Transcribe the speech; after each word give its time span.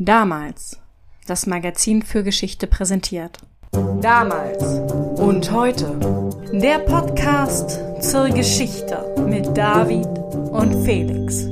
Damals. 0.00 0.80
Das 1.26 1.48
Magazin 1.48 2.02
für 2.02 2.22
Geschichte 2.22 2.68
präsentiert. 2.68 3.38
Damals 4.00 4.62
und 5.18 5.50
heute. 5.50 5.98
Der 6.52 6.78
Podcast 6.78 7.80
zur 8.00 8.28
Geschichte 8.28 9.12
mit 9.26 9.56
David 9.56 10.06
und 10.52 10.84
Felix. 10.84 11.48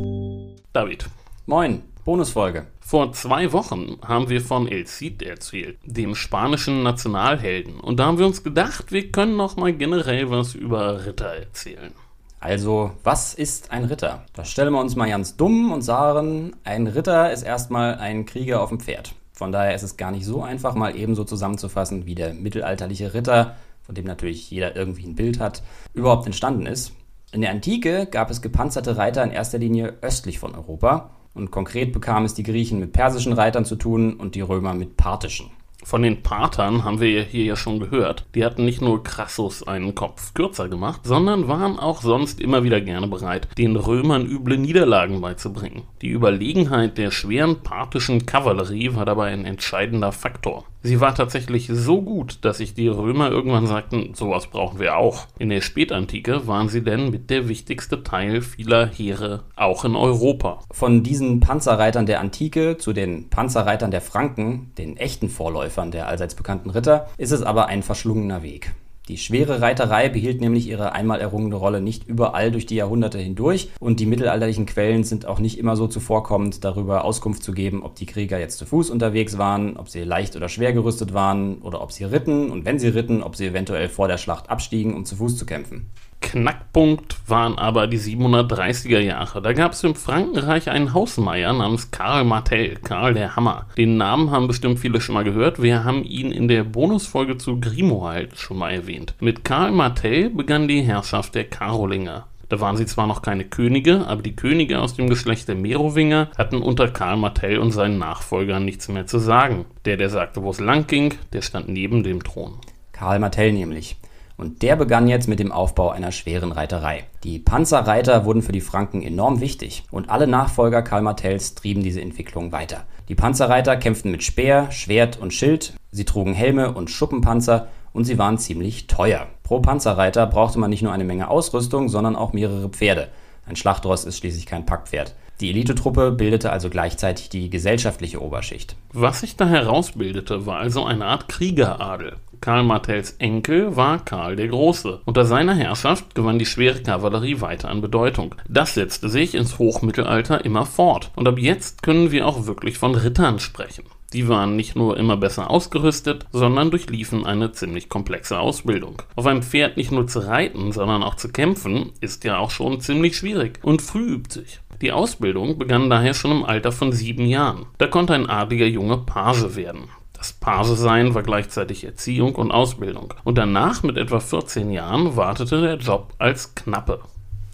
David, 0.72 1.06
Moin, 1.46 1.82
Bonusfolge. 2.04 2.68
vor 2.78 3.12
zwei 3.14 3.50
Wochen 3.50 3.98
haben 4.06 4.28
wir 4.28 4.40
von 4.40 4.68
El 4.68 4.86
Cid 4.86 5.22
erzählt, 5.22 5.80
dem 5.82 6.14
spanischen 6.14 6.84
Nationalhelden. 6.84 7.80
Und 7.80 7.98
da 7.98 8.06
haben 8.06 8.18
wir 8.18 8.26
uns 8.26 8.44
gedacht, 8.44 8.92
wir 8.92 9.10
können 9.10 9.36
noch 9.36 9.56
mal 9.56 9.72
generell 9.72 10.30
was 10.30 10.54
über 10.54 11.04
Ritter 11.04 11.34
erzählen. 11.34 11.92
Also, 12.38 12.92
was 13.02 13.34
ist 13.34 13.70
ein 13.72 13.84
Ritter? 13.84 14.24
Da 14.34 14.44
stellen 14.44 14.72
wir 14.72 14.80
uns 14.80 14.94
mal 14.94 15.08
ganz 15.08 15.36
dumm 15.36 15.72
und 15.72 15.82
sagen, 15.82 16.54
ein 16.64 16.86
Ritter 16.86 17.32
ist 17.32 17.42
erstmal 17.42 17.96
ein 17.96 18.26
Krieger 18.26 18.62
auf 18.62 18.68
dem 18.68 18.80
Pferd. 18.80 19.14
Von 19.32 19.52
daher 19.52 19.74
ist 19.74 19.82
es 19.82 19.96
gar 19.96 20.10
nicht 20.10 20.24
so 20.24 20.42
einfach, 20.42 20.74
mal 20.74 20.96
ebenso 20.96 21.24
zusammenzufassen, 21.24 22.06
wie 22.06 22.14
der 22.14 22.34
mittelalterliche 22.34 23.14
Ritter, 23.14 23.56
von 23.82 23.94
dem 23.94 24.04
natürlich 24.04 24.50
jeder 24.50 24.76
irgendwie 24.76 25.06
ein 25.06 25.14
Bild 25.14 25.40
hat, 25.40 25.62
überhaupt 25.92 26.26
entstanden 26.26 26.66
ist. 26.66 26.92
In 27.32 27.40
der 27.40 27.50
Antike 27.50 28.06
gab 28.06 28.30
es 28.30 28.40
gepanzerte 28.40 28.96
Reiter 28.96 29.22
in 29.22 29.30
erster 29.30 29.58
Linie 29.58 29.94
östlich 30.00 30.38
von 30.38 30.54
Europa 30.54 31.10
und 31.34 31.50
konkret 31.50 31.92
bekamen 31.92 32.24
es 32.24 32.34
die 32.34 32.42
Griechen 32.42 32.80
mit 32.80 32.92
persischen 32.92 33.32
Reitern 33.32 33.64
zu 33.64 33.76
tun 33.76 34.14
und 34.14 34.34
die 34.34 34.40
Römer 34.40 34.74
mit 34.74 34.96
parthischen. 34.96 35.50
Von 35.84 36.02
den 36.02 36.22
Parthern 36.22 36.84
haben 36.84 37.00
wir 37.00 37.22
hier 37.22 37.44
ja 37.44 37.56
schon 37.56 37.78
gehört. 37.78 38.24
Die 38.34 38.44
hatten 38.44 38.64
nicht 38.64 38.80
nur 38.80 39.04
Crassus 39.04 39.62
einen 39.62 39.94
Kopf 39.94 40.34
kürzer 40.34 40.68
gemacht, 40.68 41.02
sondern 41.04 41.48
waren 41.48 41.78
auch 41.78 42.02
sonst 42.02 42.40
immer 42.40 42.64
wieder 42.64 42.80
gerne 42.80 43.06
bereit, 43.06 43.48
den 43.56 43.76
Römern 43.76 44.26
üble 44.26 44.58
Niederlagen 44.58 45.20
beizubringen. 45.20 45.82
Die 46.02 46.10
Überlegenheit 46.10 46.98
der 46.98 47.10
schweren 47.10 47.62
parthischen 47.62 48.26
Kavallerie 48.26 48.94
war 48.94 49.04
dabei 49.04 49.32
ein 49.32 49.44
entscheidender 49.44 50.12
Faktor. 50.12 50.64
Sie 50.86 51.00
war 51.00 51.16
tatsächlich 51.16 51.66
so 51.66 52.00
gut, 52.00 52.38
dass 52.44 52.58
sich 52.58 52.72
die 52.72 52.86
Römer 52.86 53.28
irgendwann 53.28 53.66
sagten, 53.66 54.14
sowas 54.14 54.46
brauchen 54.46 54.78
wir 54.78 54.96
auch. 54.96 55.26
In 55.36 55.48
der 55.48 55.60
Spätantike 55.60 56.46
waren 56.46 56.68
sie 56.68 56.80
denn 56.80 57.10
mit 57.10 57.28
der 57.28 57.48
wichtigste 57.48 58.04
Teil 58.04 58.40
vieler 58.40 58.86
Heere 58.86 59.42
auch 59.56 59.84
in 59.84 59.96
Europa. 59.96 60.60
Von 60.70 61.02
diesen 61.02 61.40
Panzerreitern 61.40 62.06
der 62.06 62.20
Antike 62.20 62.76
zu 62.78 62.92
den 62.92 63.28
Panzerreitern 63.30 63.90
der 63.90 64.00
Franken, 64.00 64.70
den 64.78 64.96
echten 64.96 65.28
Vorläufern 65.28 65.90
der 65.90 66.06
allseits 66.06 66.36
bekannten 66.36 66.70
Ritter, 66.70 67.08
ist 67.18 67.32
es 67.32 67.42
aber 67.42 67.66
ein 67.66 67.82
verschlungener 67.82 68.44
Weg. 68.44 68.72
Die 69.08 69.18
schwere 69.18 69.60
Reiterei 69.60 70.08
behielt 70.08 70.40
nämlich 70.40 70.66
ihre 70.66 70.92
einmal 70.92 71.20
errungene 71.20 71.54
Rolle 71.54 71.80
nicht 71.80 72.08
überall 72.08 72.50
durch 72.50 72.66
die 72.66 72.74
Jahrhunderte 72.74 73.18
hindurch 73.18 73.70
und 73.78 74.00
die 74.00 74.06
mittelalterlichen 74.06 74.66
Quellen 74.66 75.04
sind 75.04 75.26
auch 75.26 75.38
nicht 75.38 75.58
immer 75.60 75.76
so 75.76 75.86
zuvorkommend, 75.86 76.64
darüber 76.64 77.04
Auskunft 77.04 77.44
zu 77.44 77.52
geben, 77.52 77.84
ob 77.84 77.94
die 77.94 78.06
Krieger 78.06 78.40
jetzt 78.40 78.58
zu 78.58 78.66
Fuß 78.66 78.90
unterwegs 78.90 79.38
waren, 79.38 79.76
ob 79.76 79.88
sie 79.88 80.00
leicht 80.00 80.34
oder 80.34 80.48
schwer 80.48 80.72
gerüstet 80.72 81.14
waren 81.14 81.58
oder 81.58 81.82
ob 81.82 81.92
sie 81.92 82.02
ritten 82.02 82.50
und 82.50 82.64
wenn 82.64 82.80
sie 82.80 82.88
ritten, 82.88 83.22
ob 83.22 83.36
sie 83.36 83.46
eventuell 83.46 83.88
vor 83.88 84.08
der 84.08 84.18
Schlacht 84.18 84.50
abstiegen, 84.50 84.92
um 84.92 85.04
zu 85.04 85.14
Fuß 85.14 85.36
zu 85.36 85.46
kämpfen. 85.46 85.86
Knackpunkt 86.26 87.16
waren 87.28 87.56
aber 87.56 87.86
die 87.86 88.00
730er 88.00 88.98
Jahre. 88.98 89.40
Da 89.40 89.52
gab 89.52 89.72
es 89.72 89.84
im 89.84 89.94
Frankenreich 89.94 90.68
einen 90.68 90.92
Hausmeier 90.92 91.52
namens 91.52 91.92
Karl 91.92 92.24
Martell, 92.24 92.74
Karl 92.82 93.14
der 93.14 93.36
Hammer. 93.36 93.66
Den 93.76 93.96
Namen 93.96 94.32
haben 94.32 94.48
bestimmt 94.48 94.80
viele 94.80 95.00
schon 95.00 95.14
mal 95.14 95.22
gehört. 95.22 95.62
Wir 95.62 95.84
haben 95.84 96.02
ihn 96.02 96.32
in 96.32 96.48
der 96.48 96.64
Bonusfolge 96.64 97.38
zu 97.38 97.60
Grimoald 97.60 98.36
schon 98.36 98.58
mal 98.58 98.72
erwähnt. 98.72 99.14
Mit 99.20 99.44
Karl 99.44 99.70
Martell 99.70 100.30
begann 100.30 100.66
die 100.66 100.82
Herrschaft 100.82 101.36
der 101.36 101.44
Karolinger. 101.44 102.26
Da 102.48 102.58
waren 102.60 102.76
sie 102.76 102.86
zwar 102.86 103.06
noch 103.06 103.22
keine 103.22 103.44
Könige, 103.44 104.06
aber 104.08 104.22
die 104.22 104.34
Könige 104.34 104.80
aus 104.80 104.94
dem 104.94 105.08
Geschlecht 105.08 105.46
der 105.46 105.54
Merowinger 105.54 106.30
hatten 106.36 106.60
unter 106.60 106.88
Karl 106.88 107.16
Martell 107.16 107.58
und 107.58 107.70
seinen 107.70 107.98
Nachfolgern 107.98 108.64
nichts 108.64 108.88
mehr 108.88 109.06
zu 109.06 109.20
sagen. 109.20 109.64
Der, 109.84 109.96
der 109.96 110.10
sagte, 110.10 110.42
wo 110.42 110.50
es 110.50 110.58
lang 110.58 110.88
ging, 110.88 111.14
der 111.32 111.42
stand 111.42 111.68
neben 111.68 112.02
dem 112.02 112.24
Thron. 112.24 112.54
Karl 112.90 113.20
Martell 113.20 113.52
nämlich. 113.52 113.96
Und 114.36 114.62
der 114.62 114.76
begann 114.76 115.08
jetzt 115.08 115.28
mit 115.28 115.38
dem 115.38 115.50
Aufbau 115.50 115.90
einer 115.90 116.12
schweren 116.12 116.52
Reiterei. 116.52 117.04
Die 117.24 117.38
Panzerreiter 117.38 118.24
wurden 118.24 118.42
für 118.42 118.52
die 118.52 118.60
Franken 118.60 119.02
enorm 119.02 119.40
wichtig 119.40 119.84
und 119.90 120.10
alle 120.10 120.26
Nachfolger 120.26 120.82
Karl 120.82 121.02
Martells 121.02 121.54
trieben 121.54 121.82
diese 121.82 122.02
Entwicklung 122.02 122.52
weiter. 122.52 122.84
Die 123.08 123.14
Panzerreiter 123.14 123.76
kämpften 123.76 124.10
mit 124.10 124.22
Speer, 124.22 124.70
Schwert 124.70 125.18
und 125.18 125.32
Schild, 125.32 125.74
sie 125.90 126.04
trugen 126.04 126.34
Helme 126.34 126.74
und 126.74 126.90
Schuppenpanzer 126.90 127.68
und 127.92 128.04
sie 128.04 128.18
waren 128.18 128.36
ziemlich 128.36 128.88
teuer. 128.88 129.26
Pro 129.42 129.60
Panzerreiter 129.60 130.26
brauchte 130.26 130.58
man 130.58 130.70
nicht 130.70 130.82
nur 130.82 130.92
eine 130.92 131.04
Menge 131.04 131.30
Ausrüstung, 131.30 131.88
sondern 131.88 132.16
auch 132.16 132.32
mehrere 132.32 132.68
Pferde. 132.68 133.08
Ein 133.46 133.56
Schlachtross 133.56 134.04
ist 134.04 134.18
schließlich 134.18 134.44
kein 134.44 134.66
Packpferd. 134.66 135.14
Die 135.40 135.50
Elitetruppe 135.50 136.12
bildete 136.12 136.50
also 136.50 136.70
gleichzeitig 136.70 137.28
die 137.28 137.50
gesellschaftliche 137.50 138.22
Oberschicht. 138.22 138.76
Was 138.92 139.20
sich 139.20 139.36
da 139.36 139.46
herausbildete, 139.46 140.46
war 140.46 140.58
also 140.58 140.84
eine 140.84 141.04
Art 141.04 141.28
Kriegeradel. 141.28 142.16
Karl 142.40 142.64
Martells 142.64 143.16
Enkel 143.18 143.76
war 143.76 144.04
Karl 144.04 144.36
der 144.36 144.48
Große. 144.48 145.00
Unter 145.04 145.24
seiner 145.24 145.54
Herrschaft 145.54 146.14
gewann 146.14 146.38
die 146.38 146.46
schwere 146.46 146.82
Kavallerie 146.82 147.40
weiter 147.40 147.68
an 147.68 147.80
Bedeutung. 147.80 148.34
Das 148.48 148.74
setzte 148.74 149.08
sich 149.08 149.34
ins 149.34 149.58
Hochmittelalter 149.58 150.44
immer 150.44 150.64
fort. 150.64 151.10
Und 151.16 151.28
ab 151.28 151.38
jetzt 151.38 151.82
können 151.82 152.10
wir 152.12 152.26
auch 152.26 152.46
wirklich 152.46 152.78
von 152.78 152.94
Rittern 152.94 153.38
sprechen. 153.38 153.84
Die 154.12 154.28
waren 154.28 154.56
nicht 154.56 154.76
nur 154.76 154.96
immer 154.96 155.16
besser 155.16 155.50
ausgerüstet, 155.50 156.26
sondern 156.32 156.70
durchliefen 156.70 157.26
eine 157.26 157.52
ziemlich 157.52 157.88
komplexe 157.88 158.38
Ausbildung. 158.38 159.02
Auf 159.16 159.26
einem 159.26 159.42
Pferd 159.42 159.76
nicht 159.76 159.90
nur 159.90 160.06
zu 160.06 160.20
reiten, 160.20 160.72
sondern 160.72 161.02
auch 161.02 161.16
zu 161.16 161.28
kämpfen, 161.30 161.92
ist 162.00 162.24
ja 162.24 162.38
auch 162.38 162.50
schon 162.50 162.80
ziemlich 162.80 163.16
schwierig 163.16 163.58
und 163.62 163.82
früh 163.82 164.14
übt 164.14 164.32
sich. 164.32 164.60
Die 164.80 164.92
Ausbildung 164.92 165.58
begann 165.58 165.90
daher 165.90 166.14
schon 166.14 166.30
im 166.30 166.44
Alter 166.44 166.70
von 166.70 166.92
sieben 166.92 167.26
Jahren. 167.26 167.66
Da 167.78 167.86
konnte 167.86 168.14
ein 168.14 168.28
adliger 168.28 168.66
Junge 168.66 168.98
Page 168.98 169.56
werden. 169.56 169.88
Das 170.12 170.32
Page-Sein 170.32 171.14
war 171.14 171.22
gleichzeitig 171.22 171.84
Erziehung 171.84 172.34
und 172.34 172.50
Ausbildung. 172.50 173.12
Und 173.24 173.36
danach, 173.38 173.82
mit 173.82 173.96
etwa 173.96 174.20
14 174.20 174.70
Jahren, 174.70 175.16
wartete 175.16 175.60
der 175.60 175.76
Job 175.76 176.14
als 176.18 176.54
Knappe. 176.54 177.00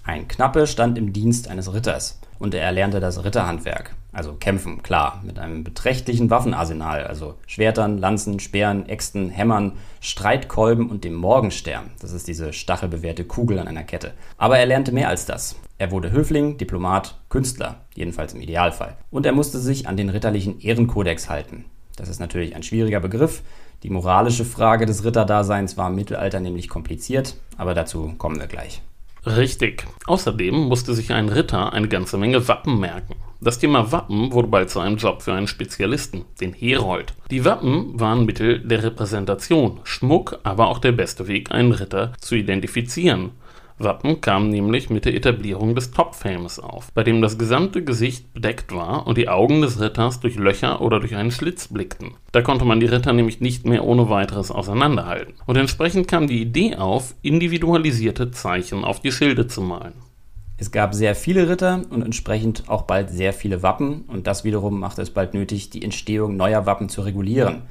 Ein 0.05 0.29
Knappe 0.29 0.67
stand 0.67 0.99
im 0.99 1.13
Dienst 1.13 1.49
eines 1.49 1.73
Ritters 1.73 2.21
und 2.39 2.55
er 2.55 2.63
erlernte 2.63 3.01
das 3.01 3.25
Ritterhandwerk. 3.25 3.95
Also 4.13 4.35
kämpfen, 4.35 4.83
klar, 4.83 5.23
mit 5.25 5.39
einem 5.39 5.65
beträchtlichen 5.65 6.29
Waffenarsenal, 6.29 7.07
also 7.07 7.37
Schwertern, 7.47 7.97
Lanzen, 7.97 8.41
Speeren, 8.41 8.87
Äxten, 8.87 9.31
Hämmern, 9.31 9.73
Streitkolben 10.01 10.91
und 10.91 11.05
dem 11.05 11.15
Morgenstern. 11.15 11.91
Das 12.01 12.13
ist 12.13 12.29
diese 12.29 12.53
stachelbewehrte 12.53 13.25
Kugel 13.25 13.59
an 13.59 13.69
einer 13.69 13.85
Kette. 13.85 14.13
Aber 14.37 14.59
er 14.59 14.67
lernte 14.67 14.93
mehr 14.93 15.09
als 15.09 15.25
das. 15.25 15.57
Er 15.79 15.91
wurde 15.91 16.13
Höfling, 16.13 16.59
Diplomat, 16.59 17.19
Künstler, 17.31 17.81
jedenfalls 17.95 18.35
im 18.35 18.43
Idealfall. 18.43 18.97
Und 19.11 19.25
er 19.25 19.33
musste 19.33 19.59
sich 19.59 19.89
an 19.89 19.97
den 19.97 20.11
ritterlichen 20.11 20.61
Ehrenkodex 20.61 21.31
halten. 21.31 21.65
Das 21.97 22.11
ist 22.11 22.21
natürlich 22.21 22.55
ein 22.55 22.63
schwieriger 22.63 23.01
Begriff. 23.01 23.43
Die 23.83 23.91
moralische 23.91 24.45
Frage 24.45 24.87
des 24.87 25.05
Ritterdaseins 25.05 25.77
war 25.77 25.89
im 25.89 25.97
Mittelalter 25.97 26.39
nämlich 26.39 26.69
kompliziert, 26.69 27.37
aber 27.57 27.75
dazu 27.75 28.15
kommen 28.19 28.39
wir 28.39 28.47
gleich. 28.47 28.83
Richtig. 29.25 29.87
Außerdem 30.07 30.55
musste 30.55 30.95
sich 30.95 31.13
ein 31.13 31.29
Ritter 31.29 31.73
eine 31.73 31.89
ganze 31.89 32.19
Menge 32.19 32.49
Wappen 32.49 32.81
merken. 32.81 33.15
Das 33.41 33.59
Thema 33.59 33.91
Wappen 33.91 34.33
wurde 34.33 34.49
bald 34.49 34.71
zu 34.71 34.81
einem 34.81 34.97
Job 34.97 35.23
für 35.23 35.33
einen 35.33 35.49
Spezialisten, 35.49 36.25
den 36.41 36.53
Herold. 36.53 37.15
Die 37.31 37.45
Wappen 37.45 37.99
waren 37.99 38.25
Mittel 38.25 38.61
der 38.61 38.83
Repräsentation, 38.85 39.81
Schmuck, 39.85 40.39
aber 40.45 40.69
auch 40.69 40.79
der 40.79 40.93
beste 40.93 41.27
Weg, 41.27 41.51
einen 41.51 41.73
Ritter 41.73 42.13
zu 42.21 42.37
identifizieren. 42.37 43.31
Wappen 43.85 44.21
kamen 44.21 44.51
nämlich 44.51 44.91
mit 44.91 45.05
der 45.05 45.15
Etablierung 45.15 45.75
des 45.75 45.91
Topfhelmes 45.91 46.59
auf, 46.59 46.93
bei 46.93 47.03
dem 47.03 47.23
das 47.23 47.39
gesamte 47.39 47.83
Gesicht 47.85 48.33
bedeckt 48.33 48.75
war 48.75 49.07
und 49.07 49.19
die 49.19 49.29
Augen 49.29 49.63
des 49.63 49.81
Ritters 49.81 50.21
durch 50.21 50.37
Löcher 50.37 50.81
oder 50.81 51.01
durch 51.01 51.15
einen 51.15 51.31
Schlitz 51.31 51.69
blickten. 51.69 52.15
Da 52.33 52.43
konnte 52.43 52.65
man 52.65 52.81
die 52.81 52.87
Ritter 52.87 53.13
nämlich 53.13 53.41
nicht 53.41 53.67
mehr 53.67 53.85
ohne 53.85 54.09
weiteres 54.09 54.51
auseinanderhalten. 54.51 55.35
Und 55.47 55.57
entsprechend 55.57 56.09
kam 56.09 56.27
die 56.27 56.43
Idee 56.43 56.77
auf, 56.77 57.15
individualisierte 57.23 58.31
Zeichen 58.31 58.85
auf 58.85 59.01
die 59.01 59.13
Schilde 59.13 59.47
zu 59.47 59.61
malen. 59.61 59.95
Es 60.59 60.71
gab 60.71 60.95
sehr 60.95 61.15
viele 61.17 61.49
Ritter 61.49 61.83
und 61.91 62.03
entsprechend 62.03 62.69
auch 62.69 62.83
bald 62.83 63.11
sehr 63.11 63.33
viele 63.33 63.63
Wappen 63.63 64.05
und 64.07 64.27
das 64.27 64.45
wiederum 64.45 64.79
machte 64.79 65.03
es 65.03 65.11
bald 65.11 65.35
nötig, 65.35 65.71
die 65.71 65.83
Entstehung 65.83 66.37
neuer 66.37 66.67
Wappen 66.67 66.89
zu 66.89 67.01
regulieren. 67.01 67.63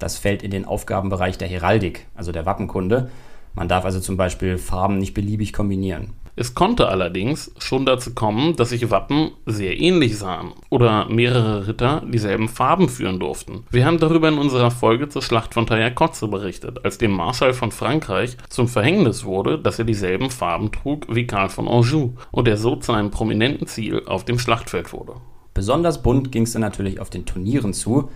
Das 0.00 0.18
fällt 0.18 0.42
in 0.42 0.50
den 0.50 0.64
Aufgabenbereich 0.64 1.38
der 1.38 1.46
Heraldik, 1.46 2.06
also 2.16 2.32
der 2.32 2.44
Wappenkunde. 2.44 3.10
Man 3.54 3.68
darf 3.68 3.84
also 3.84 4.00
zum 4.00 4.16
Beispiel 4.16 4.58
Farben 4.58 4.98
nicht 4.98 5.14
beliebig 5.14 5.52
kombinieren. 5.52 6.14
Es 6.34 6.54
konnte 6.54 6.88
allerdings 6.88 7.52
schon 7.58 7.84
dazu 7.84 8.14
kommen, 8.14 8.56
dass 8.56 8.70
sich 8.70 8.90
Wappen 8.90 9.32
sehr 9.44 9.78
ähnlich 9.78 10.16
sahen 10.16 10.52
oder 10.70 11.06
mehrere 11.10 11.66
Ritter 11.66 12.02
dieselben 12.06 12.48
Farben 12.48 12.88
führen 12.88 13.20
durften. 13.20 13.64
Wir 13.70 13.84
haben 13.84 13.98
darüber 13.98 14.28
in 14.28 14.38
unserer 14.38 14.70
Folge 14.70 15.10
zur 15.10 15.20
Schlacht 15.20 15.52
von 15.52 15.66
Taillacozze 15.66 16.28
berichtet, 16.28 16.86
als 16.86 16.96
dem 16.96 17.10
Marschall 17.10 17.52
von 17.52 17.70
Frankreich 17.70 18.38
zum 18.48 18.66
Verhängnis 18.66 19.26
wurde, 19.26 19.58
dass 19.58 19.78
er 19.78 19.84
dieselben 19.84 20.30
Farben 20.30 20.72
trug 20.72 21.14
wie 21.14 21.26
Karl 21.26 21.50
von 21.50 21.68
Anjou 21.68 22.14
und 22.30 22.48
er 22.48 22.56
so 22.56 22.76
zu 22.76 22.92
einem 22.92 23.10
prominenten 23.10 23.66
Ziel 23.66 24.02
auf 24.06 24.24
dem 24.24 24.38
Schlachtfeld 24.38 24.94
wurde. 24.94 25.16
Besonders 25.52 26.02
bunt 26.02 26.32
ging 26.32 26.44
es 26.44 26.52
dann 26.52 26.62
natürlich 26.62 26.98
auf 26.98 27.10
den 27.10 27.26
Turnieren 27.26 27.74
zu. 27.74 28.08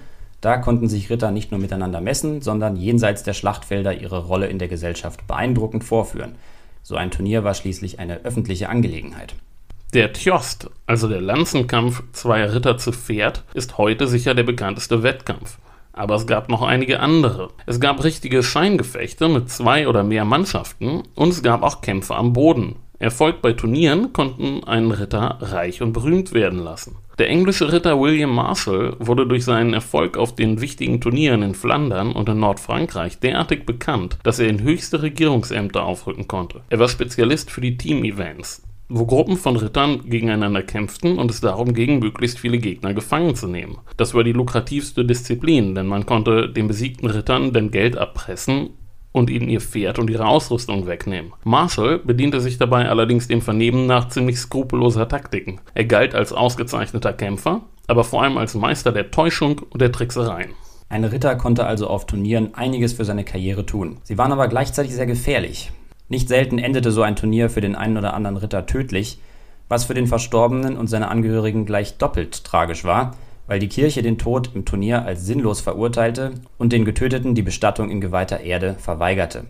Da 0.46 0.58
konnten 0.58 0.88
sich 0.88 1.10
Ritter 1.10 1.32
nicht 1.32 1.50
nur 1.50 1.58
miteinander 1.58 2.00
messen, 2.00 2.40
sondern 2.40 2.76
jenseits 2.76 3.25
der 3.25 3.32
Schlachtfelder 3.32 4.00
ihre 4.00 4.26
Rolle 4.26 4.46
in 4.46 4.60
der 4.60 4.69
Gesellschaft 4.69 5.26
beeindruckend 5.26 5.82
vorführen. 5.82 6.37
So 6.84 6.94
ein 6.94 7.10
Turnier 7.10 7.43
war 7.43 7.52
schließlich 7.52 7.98
eine 7.98 8.25
öffentliche 8.25 8.69
Angelegenheit. 8.69 9.34
Der 9.93 10.12
Tjost, 10.12 10.70
also 10.87 11.08
der 11.08 11.20
Lanzenkampf 11.20 12.04
zweier 12.12 12.54
Ritter 12.54 12.78
zu 12.78 12.93
Pferd, 12.93 13.43
ist 13.54 13.76
heute 13.76 14.06
sicher 14.06 14.37
der 14.37 14.44
bekannteste 14.44 15.02
Wettkampf. 15.02 15.58
Aber 15.93 16.14
es 16.14 16.28
gab 16.28 16.48
noch 16.48 16.62
einige 16.62 17.00
andere. 17.00 17.48
Es 17.66 17.81
gab 17.81 18.04
richtige 18.04 18.44
Scheingefechte 18.44 19.28
mit 19.28 19.50
zwei 19.50 19.88
oder 19.88 20.04
mehr 20.04 20.25
Mannschaften 20.25 21.02
und 21.16 21.31
es 21.31 21.43
gab 21.43 21.64
auch 21.64 21.81
Kämpfe 21.81 22.14
am 22.14 22.32
Boden. 22.32 22.76
Erfolg 23.00 23.43
bei 23.43 23.52
Turnieren 23.52 24.12
konnten 24.12 24.62
einen 24.62 24.93
Ritter 24.93 25.38
reich 25.40 25.82
und 25.82 25.93
berühmt 25.93 26.32
werden 26.34 26.60
lassen. 26.60 26.98
Der 27.18 27.30
englische 27.30 27.72
Ritter 27.72 27.98
William 27.98 28.34
Marshall 28.34 28.94
wurde 28.98 29.26
durch 29.26 29.42
seinen 29.42 29.72
Erfolg 29.72 30.18
auf 30.18 30.34
den 30.34 30.60
wichtigen 30.60 31.00
Turnieren 31.00 31.42
in 31.42 31.54
Flandern 31.54 32.12
und 32.12 32.28
in 32.28 32.40
Nordfrankreich 32.40 33.20
derartig 33.20 33.64
bekannt, 33.64 34.18
dass 34.22 34.38
er 34.38 34.48
in 34.48 34.62
höchste 34.62 35.00
Regierungsämter 35.00 35.82
aufrücken 35.82 36.28
konnte. 36.28 36.60
Er 36.68 36.78
war 36.78 36.90
Spezialist 36.90 37.50
für 37.50 37.62
die 37.62 37.78
Team-Events, 37.78 38.64
wo 38.90 39.06
Gruppen 39.06 39.38
von 39.38 39.56
Rittern 39.56 40.10
gegeneinander 40.10 40.62
kämpften 40.62 41.18
und 41.18 41.30
es 41.30 41.40
darum 41.40 41.72
ging, 41.72 42.00
möglichst 42.00 42.38
viele 42.38 42.58
Gegner 42.58 42.92
gefangen 42.92 43.34
zu 43.34 43.48
nehmen. 43.48 43.78
Das 43.96 44.12
war 44.12 44.22
die 44.22 44.32
lukrativste 44.32 45.06
Disziplin, 45.06 45.74
denn 45.74 45.86
man 45.86 46.04
konnte 46.04 46.50
den 46.50 46.69
besiegten 46.69 47.08
Rittern 47.08 47.54
denn 47.54 47.70
Geld 47.70 47.96
abpressen 47.96 48.74
und 49.16 49.30
ihnen 49.30 49.48
ihr 49.48 49.62
Pferd 49.62 49.98
und 49.98 50.10
ihre 50.10 50.26
Ausrüstung 50.26 50.86
wegnehmen. 50.86 51.32
Marshall 51.42 51.98
bediente 52.00 52.42
sich 52.42 52.58
dabei 52.58 52.86
allerdings 52.86 53.26
dem 53.26 53.40
Vernehmen 53.40 53.86
nach 53.86 54.08
ziemlich 54.08 54.38
skrupelloser 54.38 55.08
Taktiken. 55.08 55.58
Er 55.72 55.86
galt 55.86 56.14
als 56.14 56.34
ausgezeichneter 56.34 57.14
Kämpfer, 57.14 57.62
aber 57.86 58.04
vor 58.04 58.22
allem 58.22 58.36
als 58.36 58.54
Meister 58.54 58.92
der 58.92 59.10
Täuschung 59.10 59.62
und 59.70 59.80
der 59.80 59.90
Tricksereien. 59.90 60.50
Ein 60.90 61.04
Ritter 61.04 61.34
konnte 61.36 61.64
also 61.64 61.88
auf 61.88 62.06
Turnieren 62.06 62.54
einiges 62.54 62.92
für 62.92 63.06
seine 63.06 63.24
Karriere 63.24 63.64
tun. 63.64 63.96
Sie 64.02 64.18
waren 64.18 64.32
aber 64.32 64.48
gleichzeitig 64.48 64.94
sehr 64.94 65.06
gefährlich. 65.06 65.72
Nicht 66.10 66.28
selten 66.28 66.58
endete 66.58 66.92
so 66.92 67.00
ein 67.00 67.16
Turnier 67.16 67.48
für 67.48 67.62
den 67.62 67.74
einen 67.74 67.96
oder 67.96 68.12
anderen 68.12 68.36
Ritter 68.36 68.66
tödlich, 68.66 69.19
was 69.70 69.86
für 69.86 69.94
den 69.94 70.06
Verstorbenen 70.06 70.76
und 70.76 70.88
seine 70.88 71.08
Angehörigen 71.08 71.64
gleich 71.64 71.96
doppelt 71.96 72.44
tragisch 72.44 72.84
war, 72.84 73.16
weil 73.46 73.58
die 73.58 73.69
Kirche 73.69 74.02
den 74.02 74.19
Tod 74.19 74.50
im 74.54 74.64
Turnier 74.64 75.04
als 75.04 75.25
sinnlos 75.25 75.60
verurteilte 75.60 76.34
und 76.58 76.72
den 76.72 76.84
Getöteten 76.84 77.34
die 77.34 77.43
Bestattung 77.43 77.90
in 77.90 78.00
geweihter 78.00 78.40
Erde 78.40 78.76
verweigerte. 78.78 79.44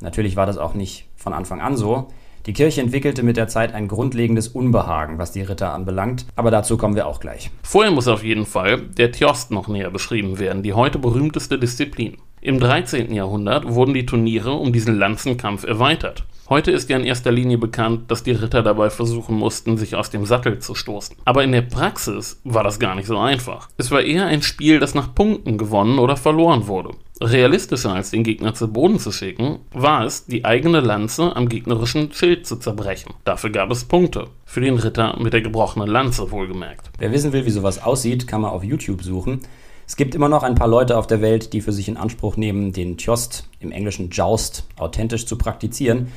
Natürlich 0.00 0.36
war 0.36 0.46
das 0.46 0.58
auch 0.58 0.74
nicht 0.74 1.08
von 1.16 1.32
Anfang 1.32 1.60
an 1.60 1.76
so. 1.76 2.08
Die 2.46 2.52
Kirche 2.52 2.80
entwickelte 2.80 3.24
mit 3.24 3.36
der 3.36 3.48
Zeit 3.48 3.74
ein 3.74 3.88
grundlegendes 3.88 4.46
Unbehagen, 4.46 5.18
was 5.18 5.32
die 5.32 5.42
Ritter 5.42 5.72
anbelangt, 5.72 6.26
aber 6.36 6.52
dazu 6.52 6.76
kommen 6.76 6.94
wir 6.94 7.08
auch 7.08 7.18
gleich. 7.18 7.50
Vorher 7.64 7.90
muss 7.90 8.06
auf 8.06 8.22
jeden 8.22 8.46
Fall 8.46 8.82
der 8.82 9.10
Tjost 9.10 9.50
noch 9.50 9.66
näher 9.66 9.90
beschrieben 9.90 10.38
werden, 10.38 10.62
die 10.62 10.72
heute 10.72 11.00
berühmteste 11.00 11.58
Disziplin. 11.58 12.18
Im 12.42 12.60
13. 12.60 13.12
Jahrhundert 13.14 13.66
wurden 13.66 13.94
die 13.94 14.06
Turniere 14.06 14.52
um 14.52 14.72
diesen 14.72 14.98
Lanzenkampf 14.98 15.64
erweitert. 15.64 16.24
Heute 16.48 16.70
ist 16.70 16.88
ja 16.88 16.96
in 16.96 17.04
erster 17.04 17.32
Linie 17.32 17.58
bekannt, 17.58 18.08
dass 18.08 18.22
die 18.22 18.30
Ritter 18.30 18.62
dabei 18.62 18.90
versuchen 18.90 19.36
mussten, 19.36 19.78
sich 19.78 19.96
aus 19.96 20.10
dem 20.10 20.26
Sattel 20.26 20.60
zu 20.60 20.76
stoßen. 20.76 21.16
Aber 21.24 21.42
in 21.42 21.50
der 21.50 21.62
Praxis 21.62 22.40
war 22.44 22.62
das 22.62 22.78
gar 22.78 22.94
nicht 22.94 23.06
so 23.06 23.18
einfach. 23.18 23.68
Es 23.78 23.90
war 23.90 24.02
eher 24.02 24.26
ein 24.26 24.42
Spiel, 24.42 24.78
das 24.78 24.94
nach 24.94 25.12
Punkten 25.12 25.58
gewonnen 25.58 25.98
oder 25.98 26.16
verloren 26.16 26.68
wurde. 26.68 26.90
Realistischer 27.20 27.94
als 27.94 28.10
den 28.10 28.22
Gegner 28.22 28.54
zu 28.54 28.68
Boden 28.68 29.00
zu 29.00 29.10
schicken, 29.10 29.58
war 29.72 30.04
es, 30.04 30.26
die 30.26 30.44
eigene 30.44 30.80
Lanze 30.80 31.34
am 31.34 31.48
gegnerischen 31.48 32.12
Schild 32.12 32.46
zu 32.46 32.56
zerbrechen. 32.56 33.14
Dafür 33.24 33.50
gab 33.50 33.70
es 33.72 33.84
Punkte. 33.84 34.28
Für 34.44 34.60
den 34.60 34.76
Ritter 34.76 35.18
mit 35.18 35.32
der 35.32 35.40
gebrochenen 35.40 35.88
Lanze 35.88 36.30
wohlgemerkt. 36.30 36.90
Wer 36.98 37.10
wissen 37.10 37.32
will, 37.32 37.46
wie 37.46 37.50
sowas 37.50 37.82
aussieht, 37.82 38.28
kann 38.28 38.42
man 38.42 38.50
auf 38.50 38.62
YouTube 38.62 39.02
suchen. 39.02 39.40
Es 39.86 39.94
gibt 39.94 40.16
immer 40.16 40.28
noch 40.28 40.42
ein 40.42 40.56
paar 40.56 40.66
Leute 40.66 40.98
auf 40.98 41.06
der 41.06 41.20
Welt, 41.20 41.52
die 41.52 41.60
für 41.60 41.72
sich 41.72 41.88
in 41.88 41.96
Anspruch 41.96 42.36
nehmen, 42.36 42.72
den 42.72 42.98
Tjost, 42.98 43.48
im 43.60 43.70
englischen 43.70 44.10
Joust, 44.10 44.64
authentisch 44.76 45.26
zu 45.26 45.38
praktizieren. 45.38 46.08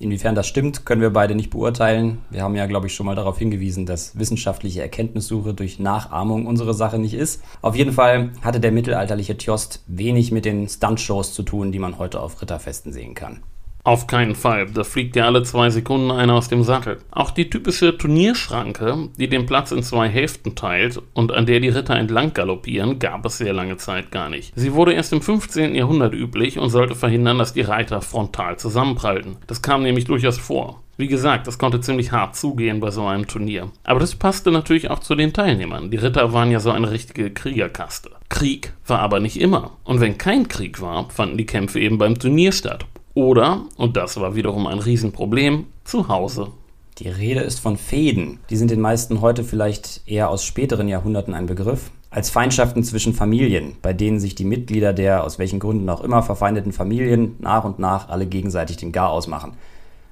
Inwiefern 0.00 0.34
das 0.34 0.46
stimmt, 0.46 0.86
können 0.86 1.02
wir 1.02 1.10
beide 1.10 1.34
nicht 1.34 1.50
beurteilen. 1.50 2.18
Wir 2.30 2.42
haben 2.42 2.54
ja, 2.54 2.66
glaube 2.66 2.86
ich, 2.86 2.94
schon 2.94 3.04
mal 3.04 3.16
darauf 3.16 3.38
hingewiesen, 3.38 3.84
dass 3.84 4.18
wissenschaftliche 4.18 4.80
Erkenntnissuche 4.80 5.52
durch 5.52 5.78
Nachahmung 5.78 6.46
unsere 6.46 6.72
Sache 6.72 6.98
nicht 6.98 7.14
ist. 7.14 7.42
Auf 7.60 7.74
jeden 7.74 7.92
Fall 7.92 8.30
hatte 8.42 8.60
der 8.60 8.72
mittelalterliche 8.72 9.36
Tjost 9.36 9.82
wenig 9.86 10.32
mit 10.32 10.46
den 10.46 10.66
Stuntshows 10.66 11.34
zu 11.34 11.42
tun, 11.42 11.70
die 11.70 11.80
man 11.80 11.98
heute 11.98 12.20
auf 12.20 12.40
Ritterfesten 12.40 12.92
sehen 12.92 13.14
kann. 13.14 13.42
Auf 13.84 14.06
keinen 14.06 14.34
Fall, 14.34 14.66
da 14.66 14.84
fliegt 14.84 15.16
ja 15.16 15.24
alle 15.24 15.42
zwei 15.44 15.70
Sekunden 15.70 16.10
einer 16.10 16.34
aus 16.34 16.48
dem 16.48 16.62
Sattel. 16.62 16.98
Auch 17.10 17.30
die 17.30 17.48
typische 17.48 17.96
Turnierschranke, 17.96 19.08
die 19.16 19.28
den 19.28 19.46
Platz 19.46 19.72
in 19.72 19.82
zwei 19.82 20.08
Hälften 20.08 20.54
teilt 20.54 21.00
und 21.14 21.32
an 21.32 21.46
der 21.46 21.60
die 21.60 21.70
Ritter 21.70 21.96
entlang 21.96 22.34
galoppieren, 22.34 22.98
gab 22.98 23.24
es 23.24 23.38
sehr 23.38 23.52
lange 23.52 23.78
Zeit 23.78 24.10
gar 24.10 24.28
nicht. 24.28 24.52
Sie 24.56 24.74
wurde 24.74 24.92
erst 24.92 25.12
im 25.12 25.22
15. 25.22 25.74
Jahrhundert 25.74 26.12
üblich 26.12 26.58
und 26.58 26.70
sollte 26.70 26.94
verhindern, 26.94 27.38
dass 27.38 27.54
die 27.54 27.62
Reiter 27.62 28.02
frontal 28.02 28.58
zusammenprallten. 28.58 29.36
Das 29.46 29.62
kam 29.62 29.82
nämlich 29.82 30.04
durchaus 30.04 30.38
vor. 30.38 30.82
Wie 30.98 31.06
gesagt, 31.06 31.46
das 31.46 31.58
konnte 31.58 31.80
ziemlich 31.80 32.10
hart 32.10 32.34
zugehen 32.34 32.80
bei 32.80 32.90
so 32.90 33.06
einem 33.06 33.28
Turnier. 33.28 33.70
Aber 33.84 34.00
das 34.00 34.16
passte 34.16 34.50
natürlich 34.50 34.90
auch 34.90 34.98
zu 34.98 35.14
den 35.14 35.32
Teilnehmern. 35.32 35.92
Die 35.92 35.96
Ritter 35.96 36.32
waren 36.32 36.50
ja 36.50 36.58
so 36.58 36.72
eine 36.72 36.90
richtige 36.90 37.30
Kriegerkaste. 37.30 38.10
Krieg 38.28 38.72
war 38.84 38.98
aber 38.98 39.20
nicht 39.20 39.40
immer. 39.40 39.76
Und 39.84 40.00
wenn 40.00 40.18
kein 40.18 40.48
Krieg 40.48 40.80
war, 40.80 41.08
fanden 41.08 41.38
die 41.38 41.46
Kämpfe 41.46 41.78
eben 41.78 41.98
beim 41.98 42.18
Turnier 42.18 42.50
statt. 42.50 42.84
Oder, 43.18 43.62
und 43.76 43.96
das 43.96 44.20
war 44.20 44.36
wiederum 44.36 44.68
ein 44.68 44.78
Riesenproblem, 44.78 45.66
zu 45.82 46.06
Hause. 46.06 46.52
Die 46.98 47.08
Rede 47.08 47.40
ist 47.40 47.58
von 47.58 47.76
Fäden. 47.76 48.38
Die 48.48 48.54
sind 48.54 48.70
den 48.70 48.80
meisten 48.80 49.20
heute 49.20 49.42
vielleicht 49.42 50.02
eher 50.06 50.30
aus 50.30 50.44
späteren 50.44 50.86
Jahrhunderten 50.86 51.34
ein 51.34 51.46
Begriff. 51.46 51.90
Als 52.10 52.30
Feindschaften 52.30 52.84
zwischen 52.84 53.14
Familien, 53.14 53.74
bei 53.82 53.92
denen 53.92 54.20
sich 54.20 54.36
die 54.36 54.44
Mitglieder 54.44 54.92
der 54.92 55.24
aus 55.24 55.40
welchen 55.40 55.58
Gründen 55.58 55.90
auch 55.90 56.04
immer 56.04 56.22
verfeindeten 56.22 56.70
Familien 56.70 57.34
nach 57.40 57.64
und 57.64 57.80
nach 57.80 58.08
alle 58.08 58.24
gegenseitig 58.24 58.76
den 58.76 58.92
Gar 58.92 59.10
ausmachen. 59.10 59.54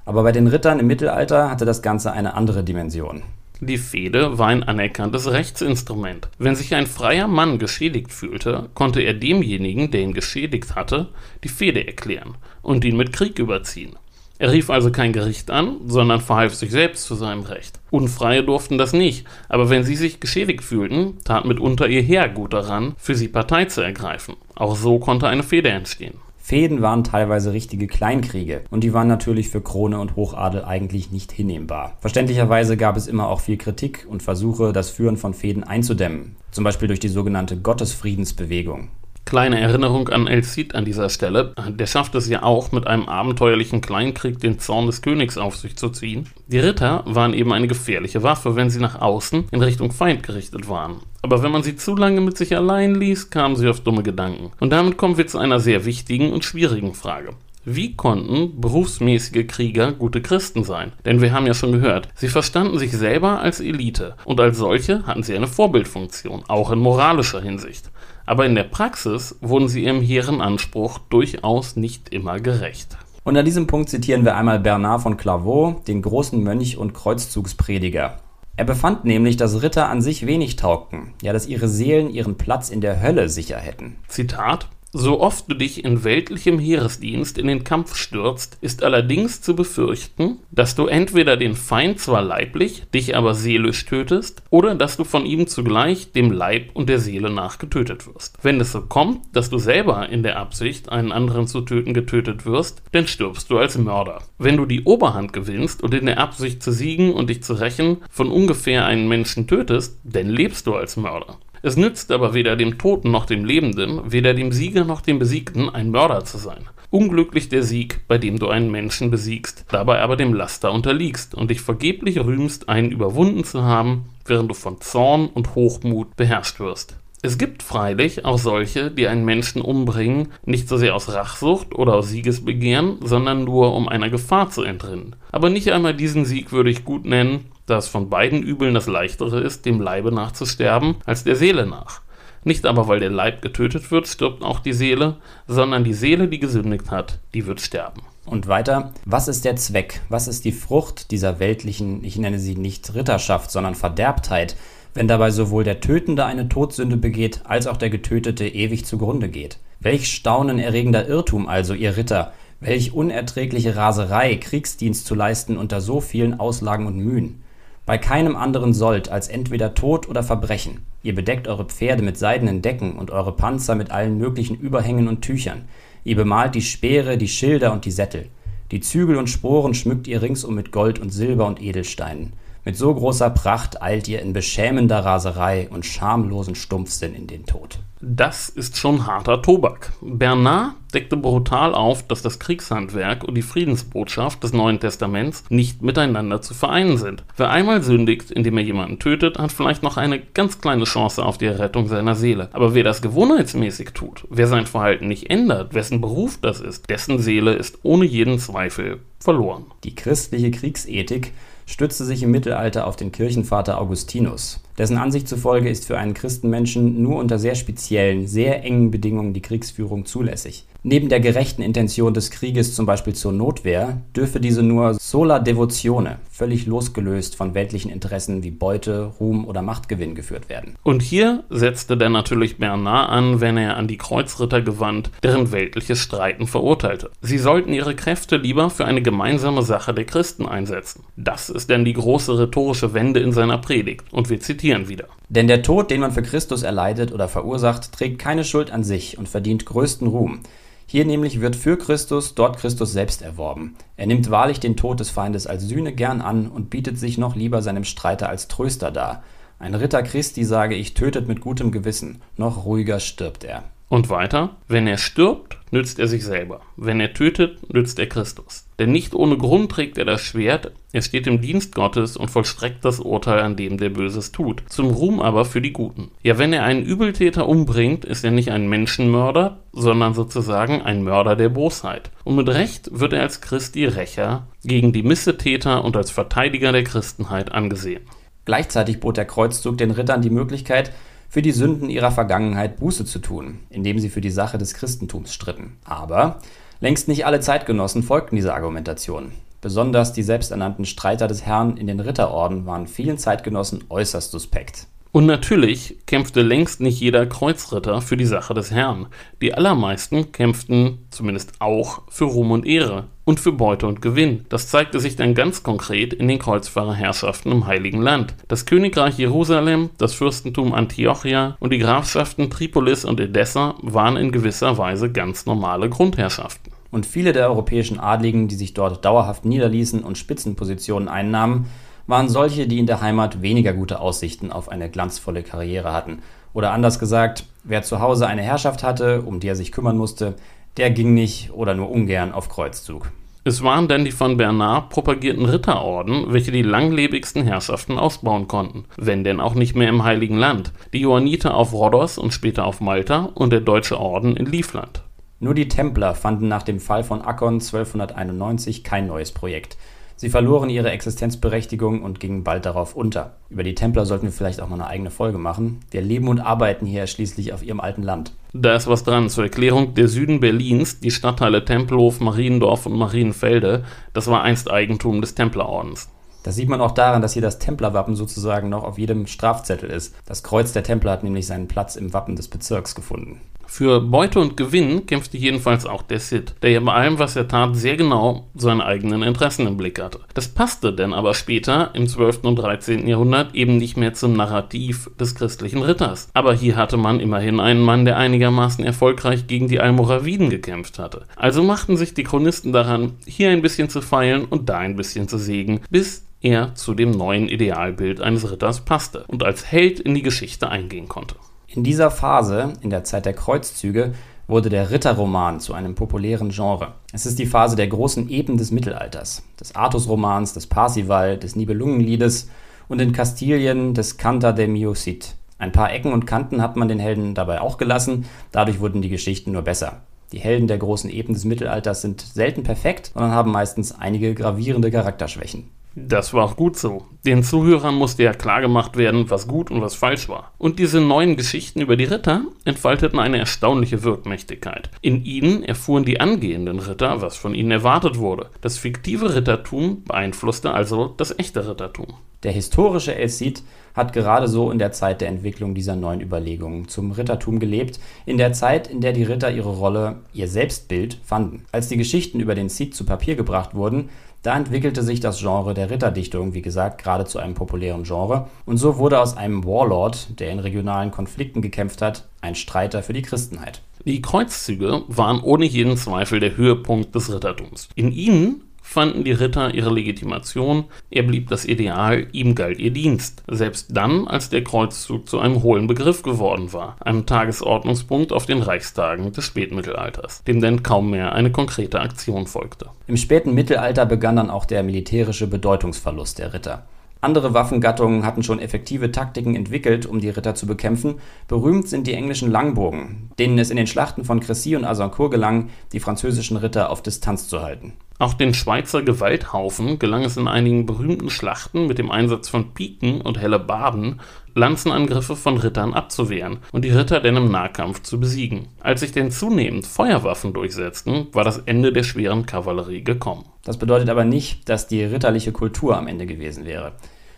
Aber 0.05 0.25
bei 0.25 0.33
den 0.33 0.49
Rittern 0.49 0.81
im 0.81 0.89
Mittelalter 0.89 1.49
hatte 1.49 1.65
das 1.65 1.83
Ganze 1.83 2.11
eine 2.11 2.35
andere 2.35 2.65
Dimension. 2.65 3.23
Die 3.61 3.79
Fehde 3.79 4.37
war 4.37 4.49
ein 4.49 4.65
anerkanntes 4.65 5.31
Rechtsinstrument. 5.31 6.29
Wenn 6.39 6.55
sich 6.55 6.75
ein 6.75 6.87
freier 6.87 7.27
Mann 7.27 7.59
geschädigt 7.59 8.13
fühlte, 8.13 8.69
konnte 8.75 9.01
er 9.01 9.15
demjenigen, 9.15 9.91
der 9.91 10.03
ihn 10.03 10.13
geschädigt 10.13 10.75
hatte, 10.75 11.09
die 11.43 11.49
Fehde 11.49 11.87
erklären 11.87 12.37
und 12.61 12.85
ihn 12.85 12.99
mit 12.99 13.15
Krieg 13.15 13.39
überziehen. 13.39 13.97
Er 14.39 14.53
rief 14.53 14.69
also 14.69 14.93
kein 14.93 15.15
Gericht 15.15 15.51
an, 15.51 15.79
sondern 15.87 16.21
verhalf 16.21 16.55
sich 16.55 16.71
selbst 16.71 17.07
zu 17.07 17.15
seinem 17.15 17.45
Recht. 17.45 17.81
Unfreie 17.91 18.45
durften 18.45 18.77
das 18.77 18.93
nicht, 18.93 19.27
aber 19.49 19.71
wenn 19.71 19.85
sie 19.85 19.97
sich 19.97 20.21
geschädigt 20.21 20.63
fühlten, 20.63 21.17
tat 21.25 21.47
mitunter 21.47 21.89
ihr 21.89 22.03
Heer 22.03 22.29
gut 22.29 22.53
daran, 22.53 22.95
für 22.99 23.15
sie 23.15 23.29
Partei 23.29 23.65
zu 23.65 23.81
ergreifen. 23.81 24.37
Auch 24.55 24.77
so 24.77 24.99
konnte 24.99 25.29
eine 25.29 25.43
Fehde 25.43 25.71
entstehen. 25.71 26.19
Fäden 26.47 26.81
waren 26.81 27.03
teilweise 27.03 27.53
richtige 27.53 27.89
Kleinkriege 27.89 28.63
und 28.71 28.85
die 28.85 28.93
waren 28.93 29.09
natürlich 29.09 29.49
für 29.49 29.61
Krone 29.61 29.99
und 29.99 30.15
Hochadel 30.15 30.65
eigentlich 30.65 31.11
nicht 31.11 31.33
hinnehmbar. 31.33 31.97
Verständlicherweise 31.99 32.77
gab 32.77 32.97
es 32.97 33.09
immer 33.09 33.27
auch 33.27 33.41
viel 33.41 33.57
Kritik 33.57 34.07
und 34.09 34.23
Versuche, 34.23 34.73
das 34.73 34.89
Führen 34.89 35.17
von 35.17 35.35
Fäden 35.35 35.65
einzudämmen, 35.65 36.37
zum 36.53 36.63
Beispiel 36.63 36.87
durch 36.87 37.01
die 37.01 37.09
sogenannte 37.09 37.57
Gottesfriedensbewegung. 37.57 38.91
Kleine 39.27 39.59
Erinnerung 39.59 40.09
an 40.11 40.29
El 40.29 40.45
Cid 40.45 40.77
an 40.77 40.85
dieser 40.85 41.11
Stelle. 41.11 41.53
Der 41.69 41.89
schafft 41.89 42.15
es 42.15 42.29
ja 42.29 42.45
auch, 42.45 42.71
mit 42.71 42.87
einem 42.87 43.09
abenteuerlichen 43.09 43.81
Kleinkrieg 43.81 44.39
den 44.39 44.61
Zorn 44.61 44.87
des 44.87 45.03
Königs 45.03 45.37
auf 45.37 45.57
sich 45.57 45.75
zu 45.75 45.89
ziehen. 45.89 46.29
Die 46.47 46.61
Ritter 46.61 47.03
waren 47.07 47.35
eben 47.35 47.53
eine 47.53 47.67
gefährliche 47.67 48.23
Waffe, 48.23 48.55
wenn 48.55 48.71
sie 48.71 48.79
nach 48.79 49.01
außen 49.01 49.49
in 49.51 49.63
Richtung 49.63 49.91
Feind 49.91 50.23
gerichtet 50.23 50.69
waren. 50.69 51.01
Aber 51.23 51.43
wenn 51.43 51.51
man 51.51 51.65
sie 51.65 51.75
zu 51.75 51.97
lange 51.97 52.21
mit 52.21 52.39
sich 52.39 52.55
allein 52.57 52.95
ließ, 52.95 53.31
kamen 53.31 53.57
sie 53.57 53.69
auf 53.69 53.81
dumme 53.81 54.05
Gedanken. 54.05 54.53
Und 54.61 54.71
damit 54.71 54.97
kommen 54.97 55.19
wir 55.19 55.27
zu 55.27 55.39
einer 55.39 55.59
sehr 55.59 55.85
wichtigen 55.85 56.33
und 56.33 56.45
schwierigen 56.45 56.95
Frage. 56.95 57.31
Wie 57.65 57.97
konnten 57.97 58.61
berufsmäßige 58.61 59.45
Krieger 59.49 59.91
gute 59.91 60.23
Christen 60.23 60.63
sein? 60.63 60.93
Denn 61.05 61.21
wir 61.21 61.33
haben 61.33 61.49
ja 61.49 61.55
schon 61.55 61.73
gehört, 61.73 62.11
sie 62.15 62.29
verstanden 62.29 62.79
sich 62.79 62.93
selber 62.93 63.41
als 63.41 63.59
Elite 63.59 64.15
und 64.25 64.39
als 64.39 64.57
solche 64.57 65.05
hatten 65.05 65.25
sie 65.25 65.35
eine 65.35 65.49
Vorbildfunktion, 65.49 66.45
auch 66.47 66.71
in 66.71 66.79
moralischer 66.79 67.41
Hinsicht 67.41 67.91
aber 68.27 68.45
in 68.45 68.55
der 68.55 68.65
Praxis 68.65 69.37
wurden 69.41 69.69
sie 69.69 69.85
ihrem 69.85 70.03
hehren 70.03 70.41
Anspruch 70.41 70.99
durchaus 70.99 71.77
nicht 71.77 72.11
immer 72.11 72.41
gerecht. 72.41 72.99
Und 73.25 73.37
an 73.37 73.45
diesem 73.45 73.67
Punkt 73.67 73.89
zitieren 73.89 74.25
wir 74.25 74.37
einmal 74.37 74.61
Bernard 74.61 75.03
von 75.03 75.17
Clairvaux, 75.17 75.83
den 75.85 76.03
großen 76.03 76.43
Mönch 76.43 76.77
und 76.77 76.95
Kreuzzugsprediger. 76.95 78.19
Er 78.57 78.65
befand 78.65 79.05
nämlich, 79.05 79.37
dass 79.37 79.63
Ritter 79.63 79.89
an 79.89 80.01
sich 80.01 80.27
wenig 80.27 80.57
taugten, 80.57 81.13
ja, 81.23 81.33
dass 81.33 81.47
ihre 81.47 81.69
Seelen 81.69 82.09
ihren 82.11 82.37
Platz 82.37 82.71
in 82.71 82.81
der 82.81 83.03
Hölle 83.03 83.29
sicher 83.29 83.59
hätten. 83.59 83.97
Zitat 84.09 84.69
so 84.93 85.21
oft 85.21 85.51
du 85.51 85.55
dich 85.55 85.85
in 85.85 86.05
weltlichem 86.05 86.59
Heeresdienst 86.59 87.39
in 87.39 87.47
den 87.47 87.65
Kampf 87.65 87.97
stürzt, 87.97 88.59
ist 88.61 88.83
allerdings 88.83 89.43
zu 89.43 89.55
befürchten, 89.55 90.39
dass 90.51 90.75
du 90.75 90.87
entweder 90.87 91.37
den 91.37 91.55
Feind 91.55 92.01
zwar 92.01 92.23
leiblich, 92.23 92.85
dich 92.95 93.17
aber 93.17 93.35
seelisch 93.35 93.85
tötest, 93.85 94.43
oder 94.51 94.75
dass 94.75 94.97
du 94.97 95.05
von 95.05 95.27
ihm 95.27 95.47
zugleich 95.47 96.13
dem 96.13 96.31
Leib 96.31 96.71
und 96.75 96.89
der 96.89 96.99
Seele 96.99 97.31
nach 97.31 97.59
getötet 97.59 98.07
wirst. 98.07 98.39
Wenn 98.43 98.61
es 98.61 98.73
so 98.73 98.83
kommt, 98.83 99.21
dass 99.33 99.51
du 99.51 99.59
selber 99.59 100.09
in 100.09 100.23
der 100.23 100.39
Absicht, 100.39 100.89
einen 100.89 101.13
anderen 101.13 101.47
zu 101.47 101.61
töten, 101.61 101.93
getötet 101.93 102.47
wirst, 102.47 102.83
dann 102.93 103.07
stirbst 103.07 103.51
du 103.51 103.59
als 103.59 103.77
Mörder. 103.79 104.23
Wenn 104.39 104.57
du 104.57 104.67
die 104.67 104.85
Oberhand 104.85 105.33
gewinnst 105.33 105.83
und 105.83 105.95
in 105.95 106.07
der 106.07 106.19
Absicht 106.19 106.63
zu 106.63 106.73
siegen 106.73 107.13
und 107.13 107.29
dich 107.29 107.43
zu 107.43 107.55
rächen 107.55 107.99
von 108.11 108.31
ungefähr 108.31 108.87
einen 108.87 109.09
Menschen 109.09 109.47
tötest, 109.47 109.99
dann 110.05 110.29
lebst 110.29 110.67
du 110.67 110.75
als 110.75 110.97
Mörder. 110.97 111.39
Es 111.67 111.77
nützt 111.77 112.13
aber 112.13 112.33
weder 112.33 112.55
dem 112.55 112.79
Toten 112.79 113.11
noch 113.11 113.27
dem 113.27 113.45
Lebenden, 113.45 114.13
weder 114.13 114.35
dem 114.35 114.53
Sieger 114.53 114.85
noch 114.85 115.01
dem 115.01 115.19
Besiegten, 115.19 115.69
ein 115.69 115.91
Mörder 115.91 116.25
zu 116.25 116.39
sein. 116.39 116.69
Unglücklich 116.91 117.49
der 117.49 117.65
Sieg, 117.65 118.07
bei 118.07 118.19
dem 118.19 118.39
du 118.39 118.47
einen 118.47 118.71
Menschen 118.71 119.11
besiegst, 119.11 119.65
dabei 119.73 120.01
aber 120.01 120.15
dem 120.15 120.33
Laster 120.33 120.71
unterliegst 120.71 121.35
und 121.35 121.51
dich 121.51 121.61
vergeblich 121.61 122.21
rühmst, 122.21 122.69
einen 122.69 122.93
überwunden 122.93 123.43
zu 123.43 123.65
haben, 123.65 124.05
während 124.27 124.49
du 124.49 124.55
von 124.55 124.81
Zorn 124.81 125.27
und 125.27 125.57
Hochmut 125.57 126.15
beherrscht 126.15 126.61
wirst. 126.61 126.99
Es 127.23 127.37
gibt 127.37 127.65
freilich 127.65 128.25
auch 128.25 128.39
solche, 128.39 128.93
die 128.93 129.09
einen 129.09 129.25
Menschen 129.25 129.61
umbringen, 129.61 130.29
nicht 130.45 130.69
so 130.69 130.77
sehr 130.77 130.95
aus 130.95 131.13
Rachsucht 131.13 131.75
oder 131.75 131.95
aus 131.95 132.11
Siegesbegehren, 132.11 132.99
sondern 133.03 133.43
nur 133.43 133.75
um 133.75 133.89
einer 133.89 134.09
Gefahr 134.09 134.51
zu 134.51 134.63
entrinnen. 134.63 135.17
Aber 135.33 135.51
nicht 135.51 135.73
einmal 135.73 135.95
diesen 135.95 136.27
Sieg 136.27 136.53
würde 136.53 136.71
ich 136.71 136.85
gut 136.85 137.07
nennen, 137.07 137.47
da 137.67 137.77
es 137.77 137.89
von 137.89 138.09
beiden 138.09 138.43
Übeln 138.43 138.75
das 138.75 138.87
leichtere 138.87 139.41
ist, 139.41 139.67
dem 139.67 139.81
Leibe 139.81 140.13
nachzusterben, 140.13 140.97
als 141.05 141.25
der 141.25 141.37
Seele 141.37 141.67
nach. 141.67 142.01
Nicht 142.45 142.65
aber, 142.65 142.87
weil 142.87 143.01
der 143.01 143.11
Leib 143.11 143.43
getötet 143.43 143.91
wird, 143.91 144.07
stirbt 144.07 144.45
auch 144.45 144.61
die 144.61 144.73
Seele, 144.73 145.17
sondern 145.49 145.83
die 145.83 145.95
Seele, 145.95 146.29
die 146.29 146.39
gesündigt 146.39 146.93
hat, 146.93 147.19
die 147.35 147.47
wird 147.47 147.61
sterben. 147.61 148.03
Und 148.25 148.47
weiter, 148.47 148.93
was 149.05 149.27
ist 149.27 149.45
der 149.45 149.57
Zweck, 149.57 150.01
was 150.09 150.29
ist 150.29 150.45
die 150.45 150.53
Frucht 150.53 151.11
dieser 151.11 151.41
weltlichen, 151.41 152.05
ich 152.05 152.19
nenne 152.19 152.39
sie 152.39 152.57
nicht 152.57 152.95
Ritterschaft, 152.95 153.51
sondern 153.51 153.75
Verderbtheit, 153.75 154.57
wenn 154.95 155.09
dabei 155.09 155.31
sowohl 155.31 155.65
der 155.65 155.81
Tötende 155.81 156.25
eine 156.25 156.49
Todsünde 156.49 156.97
begeht, 156.97 157.41
als 157.45 157.67
auch 157.67 157.77
der 157.77 157.91
Getötete 157.91 158.47
ewig 158.47 158.85
zugrunde 158.85 159.29
geht? 159.29 159.59
Welch 159.81 160.13
staunenerregender 160.13 161.07
Irrtum 161.09 161.49
also, 161.49 161.75
ihr 161.75 161.97
Ritter, 161.97 162.33
welch 162.61 162.93
unerträgliche 162.93 163.77
Raserei, 163.77 164.37
Kriegsdienst 164.37 165.07
zu 165.07 165.15
leisten 165.15 165.57
unter 165.57 165.81
so 165.81 166.01
vielen 166.01 166.39
Auslagen 166.41 166.87
und 166.87 166.97
Mühen. 166.97 167.43
Bei 167.87 167.99
keinem 167.99 168.35
anderen 168.35 168.75
sollt 168.75 169.09
als 169.11 169.29
entweder 169.29 169.75
Tod 169.75 170.09
oder 170.09 170.25
Verbrechen. 170.25 170.85
Ihr 171.05 171.15
bedeckt 171.15 171.47
eure 171.47 171.65
Pferde 171.65 172.03
mit 172.03 172.19
seidenen 172.19 172.61
Decken 172.61 172.99
und 172.99 173.13
eure 173.13 173.31
Panzer 173.37 173.77
mit 173.77 173.93
allen 173.93 174.19
möglichen 174.19 174.59
Überhängen 174.59 175.07
und 175.07 175.23
Tüchern. 175.23 175.69
Ihr 176.03 176.17
bemalt 176.17 176.57
die 176.57 176.63
Speere, 176.63 177.17
die 177.17 177.29
Schilder 177.29 177.73
und 177.73 177.85
die 177.85 177.93
Sättel. 177.93 178.27
Die 178.73 178.81
Zügel 178.81 179.17
und 179.17 179.31
Sporen 179.31 179.73
schmückt 179.73 180.09
ihr 180.09 180.21
ringsum 180.21 180.57
mit 180.57 180.73
Gold 180.73 180.99
und 180.99 181.11
Silber 181.11 181.47
und 181.47 181.63
Edelsteinen. 181.63 182.33
Mit 182.67 182.77
so 182.77 182.93
großer 182.93 183.31
Pracht 183.31 183.81
eilt 183.81 184.09
ihr 184.09 184.21
in 184.21 184.33
beschämender 184.33 185.05
Raserei 185.05 185.69
und 185.71 185.87
schamlosen 185.87 186.57
Stumpfsinn 186.57 187.15
in 187.15 187.29
den 187.29 187.47
Tod. 187.47 187.79
Das 188.01 188.49
ist 188.49 188.77
schon 188.77 189.07
harter 189.07 189.41
Tobak. 189.41 189.93
Bernard 190.03 190.75
deckte 190.93 191.17
brutal 191.17 191.77
auf, 191.77 192.09
dass 192.09 192.23
das 192.23 192.41
Kriegshandwerk 192.41 193.23
und 193.23 193.37
die 193.37 193.43
Friedensbotschaft 193.43 194.43
des 194.43 194.53
Neuen 194.53 194.81
Testaments 194.81 195.45
nicht 195.49 195.81
miteinander 195.81 196.43
zu 196.43 196.55
vereinen 196.55 196.99
sind. 196.99 197.25
Wer 197.37 197.51
einmal 197.51 197.85
sündigt, 197.85 198.33
indem 198.33 198.59
er 198.59 198.65
jemanden 198.65 198.99
tötet, 198.99 199.39
hat 199.39 199.53
vielleicht 199.53 199.85
noch 199.85 199.97
eine 199.97 200.19
ganz 200.19 200.61
kleine 200.61 200.85
Chance 200.85 201.25
auf 201.25 201.39
die 201.39 201.47
Errettung 201.47 201.87
seiner 201.87 202.17
Seele. 202.17 202.49
Aber 202.53 202.75
wer 202.75 202.83
das 202.83 203.01
gewohnheitsmäßig 203.01 203.91
tut, 203.91 204.27
wer 204.29 204.49
sein 204.49 204.67
Verhalten 204.67 205.07
nicht 205.07 205.31
ändert, 205.31 205.73
wessen 205.73 206.01
Beruf 206.01 206.41
das 206.43 206.59
ist, 206.59 206.91
dessen 206.91 207.21
Seele 207.21 207.53
ist 207.53 207.79
ohne 207.85 208.07
jeden 208.07 208.41
Zweifel 208.41 208.99
verloren. 209.21 209.67
Die 209.85 209.95
christliche 209.95 210.51
Kriegsethik 210.51 211.33
stützte 211.67 212.05
sich 212.05 212.23
im 212.23 212.31
Mittelalter 212.31 212.87
auf 212.87 212.97
den 212.97 213.13
Kirchenvater 213.13 213.79
Augustinus. 213.79 214.61
Dessen 214.79 214.99
Ansicht 214.99 215.27
zufolge 215.27 215.71
ist 215.71 215.87
für 215.87 215.97
einen 215.97 216.13
Christenmenschen 216.13 217.03
nur 217.03 217.17
unter 217.17 217.39
sehr 217.39 217.55
speziellen, 217.55 218.27
sehr 218.27 218.63
engen 218.63 218.91
Bedingungen 218.91 219.33
die 219.33 219.41
Kriegsführung 219.41 220.05
zulässig. 220.05 220.67
Neben 220.83 221.09
der 221.09 221.19
gerechten 221.19 221.63
Intention 221.63 222.15
des 222.15 222.31
Krieges 222.31 222.75
zum 222.75 222.87
Beispiel 222.87 223.15
zur 223.15 223.33
Notwehr 223.33 224.03
dürfe 224.15 224.39
diese 224.39 224.63
nur 224.63 224.95
sola 224.95 225.41
devotione, 225.41 226.19
völlig 226.31 226.67
losgelöst 226.67 227.35
von 227.35 227.55
weltlichen 227.55 227.91
Interessen 227.91 228.45
wie 228.45 228.53
Beute, 228.53 229.13
Ruhm 229.19 229.47
oder 229.47 229.63
Machtgewinn 229.63 230.15
geführt 230.15 230.49
werden. 230.49 230.77
Und 230.85 231.03
hier 231.03 231.43
setzte 231.51 231.97
dann 231.97 232.13
natürlich 232.13 232.59
Bernard 232.59 233.09
an, 233.09 233.41
wenn 233.41 233.57
er 233.57 233.77
an 233.77 233.89
die 233.89 233.97
Kreuzritter 233.97 234.61
gewandt, 234.61 235.11
deren 235.25 235.51
weltliches 235.51 235.99
Streiten 235.99 236.47
verurteilte. 236.47 237.11
Sie 237.21 237.39
sollten 237.39 237.73
ihre 237.73 237.97
Kräfte 237.97 238.37
lieber 238.37 238.71
für 238.71 238.85
eine 238.85 239.03
gemeinsame 239.03 239.63
Sache 239.63 239.93
der 239.93 240.05
Christen 240.05 240.47
einsetzen. 240.47 241.03
Das 241.17 241.51
ist 241.51 241.69
dann 241.69 241.85
die 241.85 241.95
große 241.95 242.39
rhetorische 242.39 242.95
Wende 242.95 243.19
in 243.19 243.33
seiner 243.33 243.59
Predigt. 243.59 244.05
Und 244.13 244.31
wir 244.31 244.39
zitieren 244.39 244.66
wieder. 244.89 245.09
Denn 245.29 245.49
der 245.49 245.63
Tod, 245.63 245.91
den 245.91 246.01
man 246.01 246.13
für 246.13 246.23
Christus 246.23 246.63
erleidet 246.63 247.13
oder 247.13 247.29
verursacht, 247.29 247.93
trägt 247.93 248.19
keine 248.19 248.45
Schuld 248.45 248.71
an 248.71 248.85
sich 248.85 249.19
und 249.19 249.29
verdient 249.29 249.67
größten 249.67 250.09
Ruhm. 250.09 250.41
Hier 250.89 251.05
nämlich 251.05 251.41
wird 251.41 251.57
für 251.57 251.77
Christus 251.77 252.35
dort 252.35 252.59
Christus 252.59 252.93
selbst 252.93 253.23
erworben. 253.23 253.75
Er 253.97 254.07
nimmt 254.07 254.31
wahrlich 254.31 254.61
den 254.61 254.77
Tod 254.77 255.01
des 255.01 255.11
Feindes 255.11 255.47
als 255.47 255.65
Sühne 255.65 255.93
gern 255.93 256.21
an 256.21 256.49
und 256.49 256.71
bietet 256.71 256.99
sich 256.99 257.19
noch 257.19 257.35
lieber 257.35 257.61
seinem 257.61 257.85
Streiter 257.85 258.29
als 258.29 258.47
Tröster 258.47 258.93
dar. 258.93 259.25
Ein 259.59 259.75
Ritter 259.75 260.03
Christi, 260.03 260.45
sage 260.45 260.75
ich, 260.75 260.95
tötet 260.95 261.27
mit 261.27 261.41
gutem 261.41 261.73
Gewissen, 261.73 262.21
noch 262.37 262.65
ruhiger 262.67 263.01
stirbt 263.01 263.43
er. 263.43 263.65
Und 263.89 264.11
weiter, 264.11 264.57
wenn 264.69 264.87
er 264.87 264.99
stirbt, 264.99 265.59
nützt 265.71 265.99
er 265.99 266.09
sich 266.09 266.25
selber. 266.25 266.61
Wenn 266.77 267.01
er 267.01 267.15
tötet, 267.15 267.73
nützt 267.73 267.99
er 267.99 268.07
Christus. 268.07 268.66
Denn 268.79 268.93
nicht 268.93 269.15
ohne 269.15 269.39
Grund 269.39 269.73
trägt 269.73 269.97
er 269.97 270.05
das 270.05 270.21
Schwert, 270.21 270.73
er 270.93 271.01
steht 271.01 271.27
im 271.27 271.41
Dienst 271.41 271.75
Gottes 271.75 272.17
und 272.17 272.31
vollstreckt 272.31 272.85
das 272.85 273.01
Urteil 273.01 273.41
an 273.41 273.57
dem, 273.57 273.79
der 273.79 273.89
Böses 273.89 274.33
tut, 274.33 274.63
zum 274.69 274.91
Ruhm 274.91 275.21
aber 275.21 275.47
für 275.47 275.63
die 275.63 275.73
Guten. 275.73 276.11
Ja, 276.23 276.37
wenn 276.37 276.53
er 276.53 276.65
einen 276.65 276.85
Übeltäter 276.85 277.49
umbringt, 277.49 278.05
ist 278.05 278.25
er 278.25 278.31
nicht 278.31 278.51
ein 278.51 278.69
Menschenmörder, 278.69 279.61
sondern 279.73 280.13
sozusagen 280.13 280.83
ein 280.83 281.03
Mörder 281.03 281.37
der 281.37 281.49
Bosheit. 281.49 282.11
Und 282.25 282.37
mit 282.37 282.49
Recht 282.49 282.91
wird 282.93 283.15
er 283.15 283.23
als 283.23 283.41
Christi 283.41 283.87
Rächer 283.87 284.47
gegen 284.63 284.93
die 284.93 285.03
Missetäter 285.03 285.83
und 285.85 285.97
als 285.97 286.11
Verteidiger 286.11 286.73
der 286.73 286.85
Christenheit 286.85 287.53
angesehen. 287.53 288.03
Gleichzeitig 288.45 289.01
bot 289.01 289.17
der 289.17 289.25
Kreuzzug 289.25 289.79
den 289.79 289.91
Rittern 289.91 290.23
die 290.23 290.31
Möglichkeit, 290.31 290.93
für 291.29 291.43
die 291.43 291.53
Sünden 291.53 291.91
ihrer 291.91 292.13
Vergangenheit 292.13 292.77
Buße 292.77 293.05
zu 293.05 293.19
tun, 293.19 293.59
indem 293.71 293.99
sie 293.99 294.09
für 294.09 294.21
die 294.21 294.31
Sache 294.31 294.59
des 294.59 294.75
Christentums 294.75 295.35
stritten. 295.35 295.77
Aber 295.85 296.39
längst 296.81 297.09
nicht 297.09 297.27
alle 297.27 297.41
Zeitgenossen 297.41 298.03
folgten 298.03 298.37
dieser 298.37 298.55
Argumentation. 298.55 299.33
Besonders 299.61 300.13
die 300.13 300.23
selbsternannten 300.23 300.85
Streiter 300.85 301.29
des 301.29 301.45
Herrn 301.45 301.77
in 301.77 301.87
den 301.87 302.01
Ritterorden 302.01 302.67
waren 302.67 302.87
vielen 302.87 303.19
Zeitgenossen 303.19 303.85
äußerst 303.89 304.31
suspekt. 304.31 304.87
Und 305.17 305.25
natürlich 305.25 305.97
kämpfte 306.05 306.43
längst 306.43 306.83
nicht 306.83 307.01
jeder 307.01 307.25
Kreuzritter 307.25 308.03
für 308.03 308.19
die 308.19 308.27
Sache 308.27 308.53
des 308.53 308.71
Herrn. 308.71 309.07
Die 309.41 309.55
allermeisten 309.55 310.31
kämpften 310.31 311.07
zumindest 311.09 311.55
auch 311.59 312.03
für 312.11 312.27
Ruhm 312.27 312.51
und 312.51 312.67
Ehre 312.67 313.05
und 313.25 313.41
für 313.41 313.53
Beute 313.53 313.87
und 313.87 314.03
Gewinn. 314.03 314.45
Das 314.51 314.69
zeigte 314.69 315.01
sich 315.01 315.17
dann 315.17 315.33
ganz 315.33 315.63
konkret 315.63 316.13
in 316.13 316.29
den 316.29 316.39
Kreuzfahrerherrschaften 316.39 317.51
im 317.51 317.67
Heiligen 317.67 318.03
Land. 318.03 318.35
Das 318.49 318.67
Königreich 318.67 319.17
Jerusalem, 319.17 319.89
das 319.97 320.13
Fürstentum 320.13 320.75
Antiochia 320.75 321.57
und 321.61 321.73
die 321.73 321.79
Grafschaften 321.79 322.51
Tripolis 322.51 323.07
und 323.07 323.19
Edessa 323.19 323.77
waren 323.81 324.19
in 324.19 324.33
gewisser 324.33 324.77
Weise 324.77 325.11
ganz 325.11 325.47
normale 325.47 325.89
Grundherrschaften. 325.89 326.75
Und 326.91 327.07
viele 327.07 327.33
der 327.33 327.49
europäischen 327.49 327.99
Adligen, 327.99 328.49
die 328.49 328.55
sich 328.55 328.75
dort 328.75 329.03
dauerhaft 329.07 329.47
niederließen 329.47 330.05
und 330.05 330.19
Spitzenpositionen 330.19 331.09
einnahmen, 331.09 331.71
waren 332.07 332.29
solche, 332.29 332.67
die 332.67 332.79
in 332.79 332.87
der 332.87 333.01
Heimat 333.01 333.43
weniger 333.43 333.73
gute 333.73 334.01
Aussichten 334.01 334.53
auf 334.53 334.69
eine 334.69 334.91
glanzvolle 334.91 335.43
Karriere 335.43 335.93
hatten. 335.93 336.23
Oder 336.53 336.73
anders 336.73 336.99
gesagt, 336.99 337.45
wer 337.65 337.83
zu 337.83 338.01
Hause 338.01 338.27
eine 338.27 338.43
Herrschaft 338.43 338.83
hatte, 338.83 339.23
um 339.23 339.41
die 339.41 339.49
er 339.49 339.57
sich 339.57 339.73
kümmern 339.73 339.99
musste, 339.99 340.37
der 340.77 340.91
ging 340.91 341.15
nicht 341.15 341.53
oder 341.53 341.75
nur 341.75 341.91
ungern 341.91 342.33
auf 342.33 342.49
Kreuzzug. 342.49 343.11
Es 343.45 343.63
waren 343.63 343.87
dann 343.87 344.05
die 344.05 344.11
von 344.11 344.37
Bernard 344.37 344.91
propagierten 344.91 345.45
Ritterorden, 345.47 346.33
welche 346.33 346.51
die 346.51 346.63
langlebigsten 346.63 347.45
Herrschaften 347.45 347.97
ausbauen 347.97 348.49
konnten, 348.49 348.87
wenn 348.97 349.23
denn 349.23 349.41
auch 349.41 349.55
nicht 349.55 349.77
mehr 349.77 349.89
im 349.89 350.03
Heiligen 350.03 350.37
Land. 350.37 350.73
Die 350.93 351.03
Johanniter 351.03 351.55
auf 351.55 351.73
Rhodos 351.73 352.19
und 352.19 352.35
später 352.35 352.65
auf 352.65 352.81
Malta 352.81 353.31
und 353.35 353.53
der 353.53 353.61
Deutsche 353.61 354.01
Orden 354.01 354.37
in 354.37 354.47
Livland. 354.47 355.03
Nur 355.39 355.55
die 355.55 355.69
Templer 355.69 356.17
fanden 356.17 356.49
nach 356.49 356.65
dem 356.65 356.81
Fall 356.81 357.05
von 357.05 357.23
Akkon 357.23 357.61
1291 357.61 358.83
kein 358.83 359.07
neues 359.07 359.31
Projekt. 359.31 359.77
Sie 360.19 360.31
verloren 360.31 360.71
ihre 360.71 360.91
Existenzberechtigung 360.91 362.03
und 362.03 362.21
gingen 362.21 362.43
bald 362.43 362.65
darauf 362.65 362.97
unter. 362.97 363.37
Über 363.51 363.63
die 363.63 363.75
Templer 363.75 364.07
sollten 364.07 364.25
wir 364.25 364.33
vielleicht 364.33 364.63
auch 364.63 364.69
mal 364.69 364.77
eine 364.77 364.87
eigene 364.87 365.11
Folge 365.11 365.37
machen. 365.37 365.81
Wir 365.91 366.01
leben 366.01 366.29
und 366.29 366.41
arbeiten 366.41 366.87
hier 366.87 367.07
schließlich 367.07 367.53
auf 367.53 367.63
ihrem 367.63 367.81
alten 367.81 368.03
Land. 368.03 368.33
Da 368.55 368.75
ist 368.77 368.87
was 368.87 369.05
dran. 369.05 369.29
Zur 369.29 369.45
Erklärung, 369.45 369.93
der 369.93 370.09
Süden 370.09 370.41
Berlins, 370.41 371.01
die 371.01 371.11
Stadtteile 371.11 371.67
Tempelhof, 371.67 372.21
Mariendorf 372.21 372.87
und 372.87 372.97
Marienfelde, 372.97 373.85
das 374.15 374.27
war 374.29 374.43
einst 374.43 374.71
Eigentum 374.71 375.21
des 375.21 375.35
Templerordens. 375.35 376.09
Das 376.43 376.55
sieht 376.55 376.71
man 376.71 376.81
auch 376.81 376.93
daran, 376.93 377.21
dass 377.21 377.35
hier 377.35 377.43
das 377.43 377.59
Templerwappen 377.59 378.17
sozusagen 378.17 378.71
noch 378.71 378.85
auf 378.85 378.99
jedem 378.99 379.27
Strafzettel 379.27 379.91
ist. 379.91 380.15
Das 380.25 380.43
Kreuz 380.43 380.73
der 380.73 380.85
Templer 380.85 381.11
hat 381.11 381.25
nämlich 381.25 381.47
seinen 381.47 381.69
Platz 381.69 381.97
im 381.97 382.15
Wappen 382.15 382.37
des 382.37 382.49
Bezirks 382.49 382.95
gefunden. 382.95 383.41
Für 383.67 384.01
Beute 384.01 384.41
und 384.41 384.57
Gewinn 384.57 385.07
kämpfte 385.07 385.37
jedenfalls 385.37 385.87
auch 385.87 386.03
der 386.03 386.21
Cid, 386.21 386.55
der 386.63 386.71
ja 386.71 386.81
bei 386.81 386.93
allem, 386.93 387.19
was 387.19 387.37
er 387.37 387.49
tat, 387.49 387.77
sehr 387.77 387.97
genau 387.97 388.49
seine 388.55 388.85
eigenen 388.85 389.23
Interessen 389.23 389.67
im 389.67 389.77
Blick 389.77 390.01
hatte. 390.01 390.21
Das 390.35 390.49
passte 390.49 390.93
denn 390.93 391.13
aber 391.13 391.35
später, 391.35 391.91
im 391.95 392.07
12. 392.07 392.45
und 392.45 392.57
13. 392.57 393.07
Jahrhundert, 393.07 393.55
eben 393.55 393.77
nicht 393.77 393.97
mehr 393.97 394.15
zum 394.15 394.35
Narrativ 394.35 395.11
des 395.19 395.35
christlichen 395.35 395.83
Ritters. 395.83 396.29
Aber 396.33 396.55
hier 396.55 396.77
hatte 396.77 396.97
man 396.97 397.21
immerhin 397.21 397.61
einen 397.61 397.83
Mann, 397.83 398.05
der 398.05 398.17
einigermaßen 398.17 398.85
erfolgreich 398.85 399.47
gegen 399.47 399.69
die 399.69 399.81
Almoraviden 399.81 400.51
gekämpft 400.51 400.99
hatte. 400.99 401.27
Also 401.37 401.63
machten 401.63 401.97
sich 401.97 402.15
die 402.15 402.25
Chronisten 402.25 402.73
daran, 402.73 403.13
hier 403.27 403.51
ein 403.51 403.63
bisschen 403.63 403.89
zu 403.89 404.01
feilen 404.01 404.45
und 404.45 404.69
da 404.69 404.79
ein 404.79 404.97
bisschen 404.97 405.29
zu 405.29 405.39
sägen, 405.39 405.81
bis 405.91 406.25
er 406.41 406.75
zu 406.75 406.95
dem 406.95 407.11
neuen 407.11 407.49
Idealbild 407.49 408.21
eines 408.21 408.51
Ritters 408.51 408.85
passte 408.85 409.25
und 409.27 409.43
als 409.43 409.71
Held 409.71 410.01
in 410.01 410.15
die 410.15 410.23
Geschichte 410.23 410.69
eingehen 410.69 411.09
konnte. 411.09 411.37
In 411.77 411.85
dieser 411.85 412.11
Phase, 412.11 412.73
in 412.81 412.89
der 412.89 413.05
Zeit 413.05 413.27
der 413.27 413.35
Kreuzzüge, 413.35 414.15
wurde 414.47 414.71
der 414.71 414.91
Ritterroman 414.91 415.61
zu 415.61 415.75
einem 415.75 415.95
populären 415.95 416.49
Genre. 416.49 416.95
Es 417.13 417.27
ist 417.27 417.39
die 417.39 417.45
Phase 417.45 417.77
der 417.77 417.87
großen 417.87 418.31
Epen 418.31 418.57
des 418.57 418.71
Mittelalters, 418.71 419.43
des 419.61 419.77
Artusromans, 419.77 420.55
des 420.55 420.69
Parsival, 420.69 421.37
des 421.37 421.55
Nibelungenliedes 421.55 422.49
und 422.89 423.03
in 423.03 423.13
Kastilien 423.13 423.93
des 423.93 424.17
Cantar 424.17 424.55
de 424.55 424.69
Mio 424.69 424.95
Cid. 424.95 425.35
Ein 425.59 425.73
paar 425.73 425.93
Ecken 425.93 426.15
und 426.15 426.27
Kanten 426.27 426.63
hat 426.63 426.77
man 426.77 426.89
den 426.89 426.99
Helden 426.99 427.35
dabei 427.35 427.61
auch 427.61 427.77
gelassen, 427.77 428.25
dadurch 428.53 428.81
wurden 428.81 429.03
die 429.03 429.11
Geschichten 429.11 429.53
nur 429.53 429.61
besser. 429.61 430.01
Die 430.33 430.41
Helden 430.41 430.69
der 430.69 430.79
großen 430.79 431.11
Epen 431.11 431.35
des 431.35 431.45
Mittelalters 431.45 432.01
sind 432.01 432.23
selten 432.23 432.63
perfekt, 432.63 433.11
sondern 433.13 433.33
haben 433.33 433.53
meistens 433.53 433.93
einige 433.93 434.35
gravierende 434.35 434.91
Charakterschwächen. 434.91 435.69
Das 435.99 436.35
war 436.35 436.45
auch 436.45 436.57
gut 436.57 436.77
so. 436.77 437.07
Den 437.25 437.43
Zuhörern 437.43 437.95
musste 437.95 438.23
ja 438.23 438.35
klargemacht 438.35 438.99
werden, 438.99 439.31
was 439.31 439.49
gut 439.49 439.71
und 439.71 439.81
was 439.81 439.95
falsch 439.95 440.29
war. 440.29 440.53
Und 440.59 440.79
diese 440.79 441.01
neuen 441.01 441.37
Geschichten 441.37 441.81
über 441.81 441.97
die 441.97 442.05
Ritter 442.05 442.45
entfalteten 442.67 443.19
eine 443.19 443.39
erstaunliche 443.39 444.05
Wirkmächtigkeit. 444.05 444.91
In 445.01 445.25
ihnen 445.25 445.65
erfuhren 445.65 446.05
die 446.05 446.21
angehenden 446.21 446.81
Ritter, 446.81 447.23
was 447.23 447.39
von 447.39 447.55
ihnen 447.55 447.71
erwartet 447.71 448.19
wurde. 448.19 448.51
Das 448.61 448.77
fiktive 448.77 449.35
Rittertum 449.35 450.05
beeinflusste 450.05 450.73
also 450.73 451.15
das 451.17 451.39
echte 451.39 451.67
Rittertum. 451.67 452.09
Der 452.43 452.53
historische 452.53 453.15
El 453.15 453.31
Cid 453.31 453.63
hat 453.95 454.13
gerade 454.13 454.47
so 454.47 454.71
in 454.71 454.79
der 454.79 454.93
Zeit 454.93 455.23
der 455.23 455.29
Entwicklung 455.29 455.75
dieser 455.75 455.97
neuen 455.97 456.21
Überlegungen 456.21 456.87
zum 456.87 457.11
Rittertum 457.11 457.59
gelebt, 457.59 457.99
in 458.27 458.37
der 458.37 458.53
Zeit, 458.53 458.89
in 458.89 459.01
der 459.01 459.13
die 459.13 459.23
Ritter 459.23 459.51
ihre 459.51 459.71
Rolle, 459.71 460.21
ihr 460.35 460.47
Selbstbild 460.47 461.19
fanden. 461.25 461.65
Als 461.73 461.89
die 461.89 461.97
Geschichten 461.97 462.39
über 462.39 462.55
den 462.55 462.69
Cid 462.69 462.95
zu 462.95 463.07
Papier 463.07 463.37
gebracht 463.37 463.75
wurden, 463.75 464.11
da 464.47 464.57
entwickelte 464.57 465.03
sich 465.03 465.19
das 465.19 465.41
Genre 465.41 465.75
der 465.75 465.91
Ritterdichtung, 465.91 466.55
wie 466.55 466.63
gesagt, 466.63 467.03
gerade 467.03 467.25
zu 467.25 467.41
einem 467.41 467.55
populären 467.55 468.05
Genre. 468.05 468.49
Und 468.65 468.77
so 468.77 468.97
wurde 468.97 469.21
aus 469.21 469.37
einem 469.37 469.65
Warlord, 469.65 470.39
der 470.39 470.53
in 470.53 470.61
regionalen 470.61 471.11
Konflikten 471.11 471.63
gekämpft 471.63 472.01
hat, 472.01 472.29
ein 472.41 472.55
Streiter 472.55 473.03
für 473.03 473.13
die 473.13 473.23
Christenheit. 473.23 473.83
Die 474.05 474.23
Kreuzzüge 474.23 475.03
waren 475.09 475.41
ohne 475.41 475.65
jeden 475.65 475.97
Zweifel 475.97 476.39
der 476.39 476.57
Höhepunkt 476.57 477.13
des 477.17 477.35
Rittertums. 477.35 477.89
In 477.97 478.13
ihnen 478.13 478.63
fanden 478.87 479.25
die 479.25 479.33
Ritter 479.33 479.75
ihre 479.75 479.93
Legitimation, 479.93 480.85
er 481.11 481.25
blieb 481.25 481.49
das 481.49 481.65
Ideal, 481.65 482.29
ihm 482.33 482.55
galt 482.55 482.79
ihr 482.79 482.93
Dienst. 482.93 483.43
Selbst 483.49 483.89
dann, 483.91 484.29
als 484.29 484.49
der 484.49 484.63
Kreuzzug 484.63 485.29
zu 485.29 485.41
einem 485.41 485.63
hohlen 485.63 485.89
Begriff 485.89 486.23
geworden 486.23 486.73
war, 486.73 486.97
einem 487.01 487.27
Tagesordnungspunkt 487.27 488.33
auf 488.33 488.47
den 488.47 488.63
Reichstagen 488.63 489.33
des 489.33 489.45
Spätmittelalters, 489.45 490.45
dem 490.45 490.61
denn 490.61 490.85
kaum 490.85 491.11
mehr 491.11 491.33
eine 491.33 491.51
konkrete 491.51 492.01
Aktion 492.01 492.47
folgte. 492.47 492.89
Im 493.09 493.17
späten 493.17 493.53
Mittelalter 493.53 494.07
begann 494.07 494.37
dann 494.37 494.51
auch 494.51 494.65
der 494.65 494.83
militärische 494.83 495.49
Bedeutungsverlust 495.49 496.39
der 496.39 496.55
Ritter. 496.55 496.87
Andere 497.21 497.55
Waffengattungen 497.55 498.25
hatten 498.25 498.45
schon 498.45 498.61
effektive 498.61 499.11
Taktiken 499.11 499.57
entwickelt, 499.57 500.07
um 500.07 500.21
die 500.21 500.29
Ritter 500.29 500.55
zu 500.55 500.67
bekämpfen. 500.67 501.17
Berühmt 501.49 501.89
sind 501.89 502.07
die 502.07 502.15
englischen 502.15 502.51
Langbogen, 502.51 503.31
denen 503.39 503.59
es 503.59 503.71
in 503.71 503.77
den 503.77 503.89
Schlachten 503.89 504.25
von 504.25 504.41
Crécy 504.41 504.77
und 504.77 504.85
Azincourt 504.85 505.33
gelang, 505.33 505.71
die 505.93 506.01
französischen 506.01 506.57
Ritter 506.57 506.89
auf 506.89 507.03
Distanz 507.03 507.49
zu 507.49 507.63
halten. 507.63 507.95
Auch 508.19 508.33
den 508.33 508.55
Schweizer 508.55 509.03
Gewalthaufen 509.03 509.99
gelang 509.99 510.25
es 510.25 510.39
in 510.39 510.49
einigen 510.49 510.87
berühmten 510.87 511.29
Schlachten 511.29 511.87
mit 511.87 511.99
dem 511.99 512.11
Einsatz 512.11 512.49
von 512.49 512.73
Piken 512.73 513.21
und 513.21 513.39
Hellebarden, 513.39 514.21
Lanzenangriffe 514.55 515.37
von 515.37 515.59
Rittern 515.59 515.93
abzuwehren 515.93 516.59
und 516.73 516.87
die 516.87 516.91
Ritter 516.91 517.21
denn 517.21 517.37
im 517.37 517.51
Nahkampf 517.51 518.03
zu 518.03 518.19
besiegen. 518.19 518.69
Als 518.81 519.01
sich 519.01 519.13
denn 519.13 519.31
zunehmend 519.31 519.87
Feuerwaffen 519.87 520.55
durchsetzten, 520.55 521.27
war 521.33 521.45
das 521.45 521.59
Ende 521.59 521.93
der 521.93 522.05
schweren 522.05 522.47
Kavallerie 522.47 523.05
gekommen. 523.05 523.45
Das 523.65 523.77
bedeutet 523.77 524.09
aber 524.09 524.25
nicht, 524.25 524.67
dass 524.71 524.89
die 524.89 525.05
ritterliche 525.05 525.53
Kultur 525.53 525.99
am 525.99 526.09
Ende 526.09 526.25
gewesen 526.25 526.65
wäre. 526.65 526.93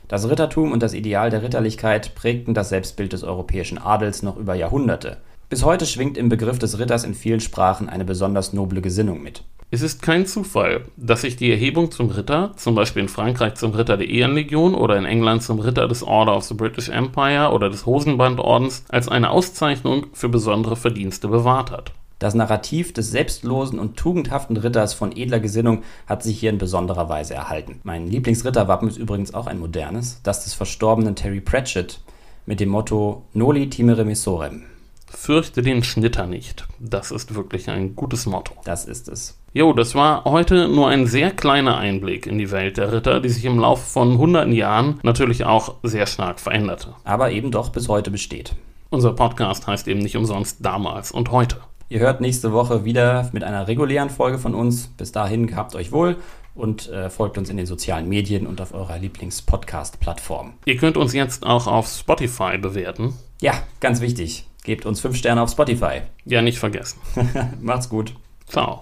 Das 0.06 0.30
Rittertum 0.30 0.70
und 0.70 0.80
das 0.80 0.94
Ideal 0.94 1.30
der 1.30 1.42
Ritterlichkeit 1.42 2.14
prägten 2.14 2.54
das 2.54 2.68
Selbstbild 2.68 3.12
des 3.12 3.24
europäischen 3.24 3.78
Adels 3.78 4.22
noch 4.22 4.36
über 4.36 4.54
Jahrhunderte. 4.54 5.16
Bis 5.48 5.64
heute 5.64 5.86
schwingt 5.86 6.16
im 6.16 6.28
Begriff 6.28 6.60
des 6.60 6.78
Ritters 6.78 7.02
in 7.02 7.14
vielen 7.14 7.40
Sprachen 7.40 7.88
eine 7.88 8.04
besonders 8.04 8.52
noble 8.52 8.80
Gesinnung 8.80 9.22
mit. 9.22 9.42
Es 9.70 9.82
ist 9.82 10.00
kein 10.00 10.24
Zufall, 10.24 10.86
dass 10.96 11.20
sich 11.20 11.36
die 11.36 11.50
Erhebung 11.50 11.90
zum 11.90 12.08
Ritter, 12.08 12.52
zum 12.56 12.74
Beispiel 12.74 13.02
in 13.02 13.10
Frankreich 13.10 13.56
zum 13.56 13.72
Ritter 13.72 13.98
der 13.98 14.08
Ehrenlegion 14.08 14.74
oder 14.74 14.96
in 14.96 15.04
England 15.04 15.42
zum 15.42 15.58
Ritter 15.58 15.86
des 15.86 16.02
Order 16.02 16.34
of 16.34 16.44
the 16.44 16.54
British 16.54 16.88
Empire 16.88 17.50
oder 17.52 17.68
des 17.68 17.84
Hosenbandordens, 17.84 18.86
als 18.88 19.08
eine 19.08 19.28
Auszeichnung 19.28 20.06
für 20.14 20.30
besondere 20.30 20.74
Verdienste 20.74 21.28
bewahrt 21.28 21.70
hat. 21.70 21.92
Das 22.18 22.34
Narrativ 22.34 22.94
des 22.94 23.10
selbstlosen 23.10 23.78
und 23.78 23.98
tugendhaften 23.98 24.56
Ritters 24.56 24.94
von 24.94 25.14
edler 25.14 25.38
Gesinnung 25.38 25.82
hat 26.06 26.22
sich 26.22 26.40
hier 26.40 26.48
in 26.48 26.56
besonderer 26.56 27.10
Weise 27.10 27.34
erhalten. 27.34 27.80
Mein 27.82 28.08
Lieblingsritterwappen 28.08 28.88
ist 28.88 28.96
übrigens 28.96 29.34
auch 29.34 29.46
ein 29.46 29.60
modernes, 29.60 30.22
das 30.22 30.44
des 30.44 30.54
verstorbenen 30.54 31.14
Terry 31.14 31.42
Pratchett 31.42 32.00
mit 32.46 32.60
dem 32.60 32.70
Motto 32.70 33.26
Noli 33.34 33.68
timere 33.68 34.06
missorem. 34.06 34.62
Fürchte 35.10 35.62
den 35.62 35.82
Schnitter 35.82 36.26
nicht. 36.26 36.66
Das 36.78 37.10
ist 37.10 37.34
wirklich 37.34 37.68
ein 37.70 37.96
gutes 37.96 38.26
Motto. 38.26 38.54
Das 38.64 38.84
ist 38.84 39.08
es. 39.08 39.38
Jo, 39.52 39.72
das 39.72 39.94
war 39.94 40.24
heute 40.24 40.68
nur 40.68 40.88
ein 40.88 41.06
sehr 41.06 41.30
kleiner 41.30 41.78
Einblick 41.78 42.26
in 42.26 42.38
die 42.38 42.50
Welt 42.50 42.76
der 42.76 42.92
Ritter, 42.92 43.20
die 43.20 43.28
sich 43.28 43.44
im 43.44 43.58
Laufe 43.58 43.84
von 43.84 44.18
hunderten 44.18 44.52
Jahren 44.52 45.00
natürlich 45.02 45.44
auch 45.44 45.74
sehr 45.82 46.06
stark 46.06 46.38
veränderte. 46.40 46.94
Aber 47.04 47.30
eben 47.30 47.50
doch 47.50 47.70
bis 47.70 47.88
heute 47.88 48.10
besteht. 48.10 48.54
Unser 48.90 49.12
Podcast 49.12 49.66
heißt 49.66 49.88
eben 49.88 50.00
nicht 50.00 50.16
umsonst 50.16 50.58
damals 50.60 51.12
und 51.12 51.30
heute. 51.30 51.56
Ihr 51.90 52.00
hört 52.00 52.20
nächste 52.20 52.52
Woche 52.52 52.84
wieder 52.84 53.30
mit 53.32 53.44
einer 53.44 53.66
regulären 53.68 54.10
Folge 54.10 54.38
von 54.38 54.54
uns. 54.54 54.88
Bis 54.88 55.12
dahin 55.12 55.46
gehabt 55.46 55.74
euch 55.74 55.92
wohl 55.92 56.16
und 56.54 56.88
äh, 56.90 57.08
folgt 57.08 57.38
uns 57.38 57.48
in 57.48 57.56
den 57.56 57.66
sozialen 57.66 58.08
Medien 58.08 58.46
und 58.46 58.60
auf 58.60 58.74
eurer 58.74 58.98
Lieblings-Podcast-Plattform. 58.98 60.54
Ihr 60.66 60.76
könnt 60.76 60.96
uns 60.96 61.14
jetzt 61.14 61.46
auch 61.46 61.66
auf 61.66 61.88
Spotify 61.88 62.58
bewerten. 62.58 63.14
Ja, 63.40 63.54
ganz 63.80 64.00
wichtig. 64.00 64.47
Gebt 64.68 64.84
uns 64.84 65.00
fünf 65.00 65.16
Sterne 65.16 65.40
auf 65.40 65.50
Spotify. 65.50 66.02
Ja, 66.26 66.42
nicht 66.42 66.58
vergessen. 66.58 67.00
Macht's 67.62 67.88
gut. 67.88 68.12
Ciao. 68.46 68.78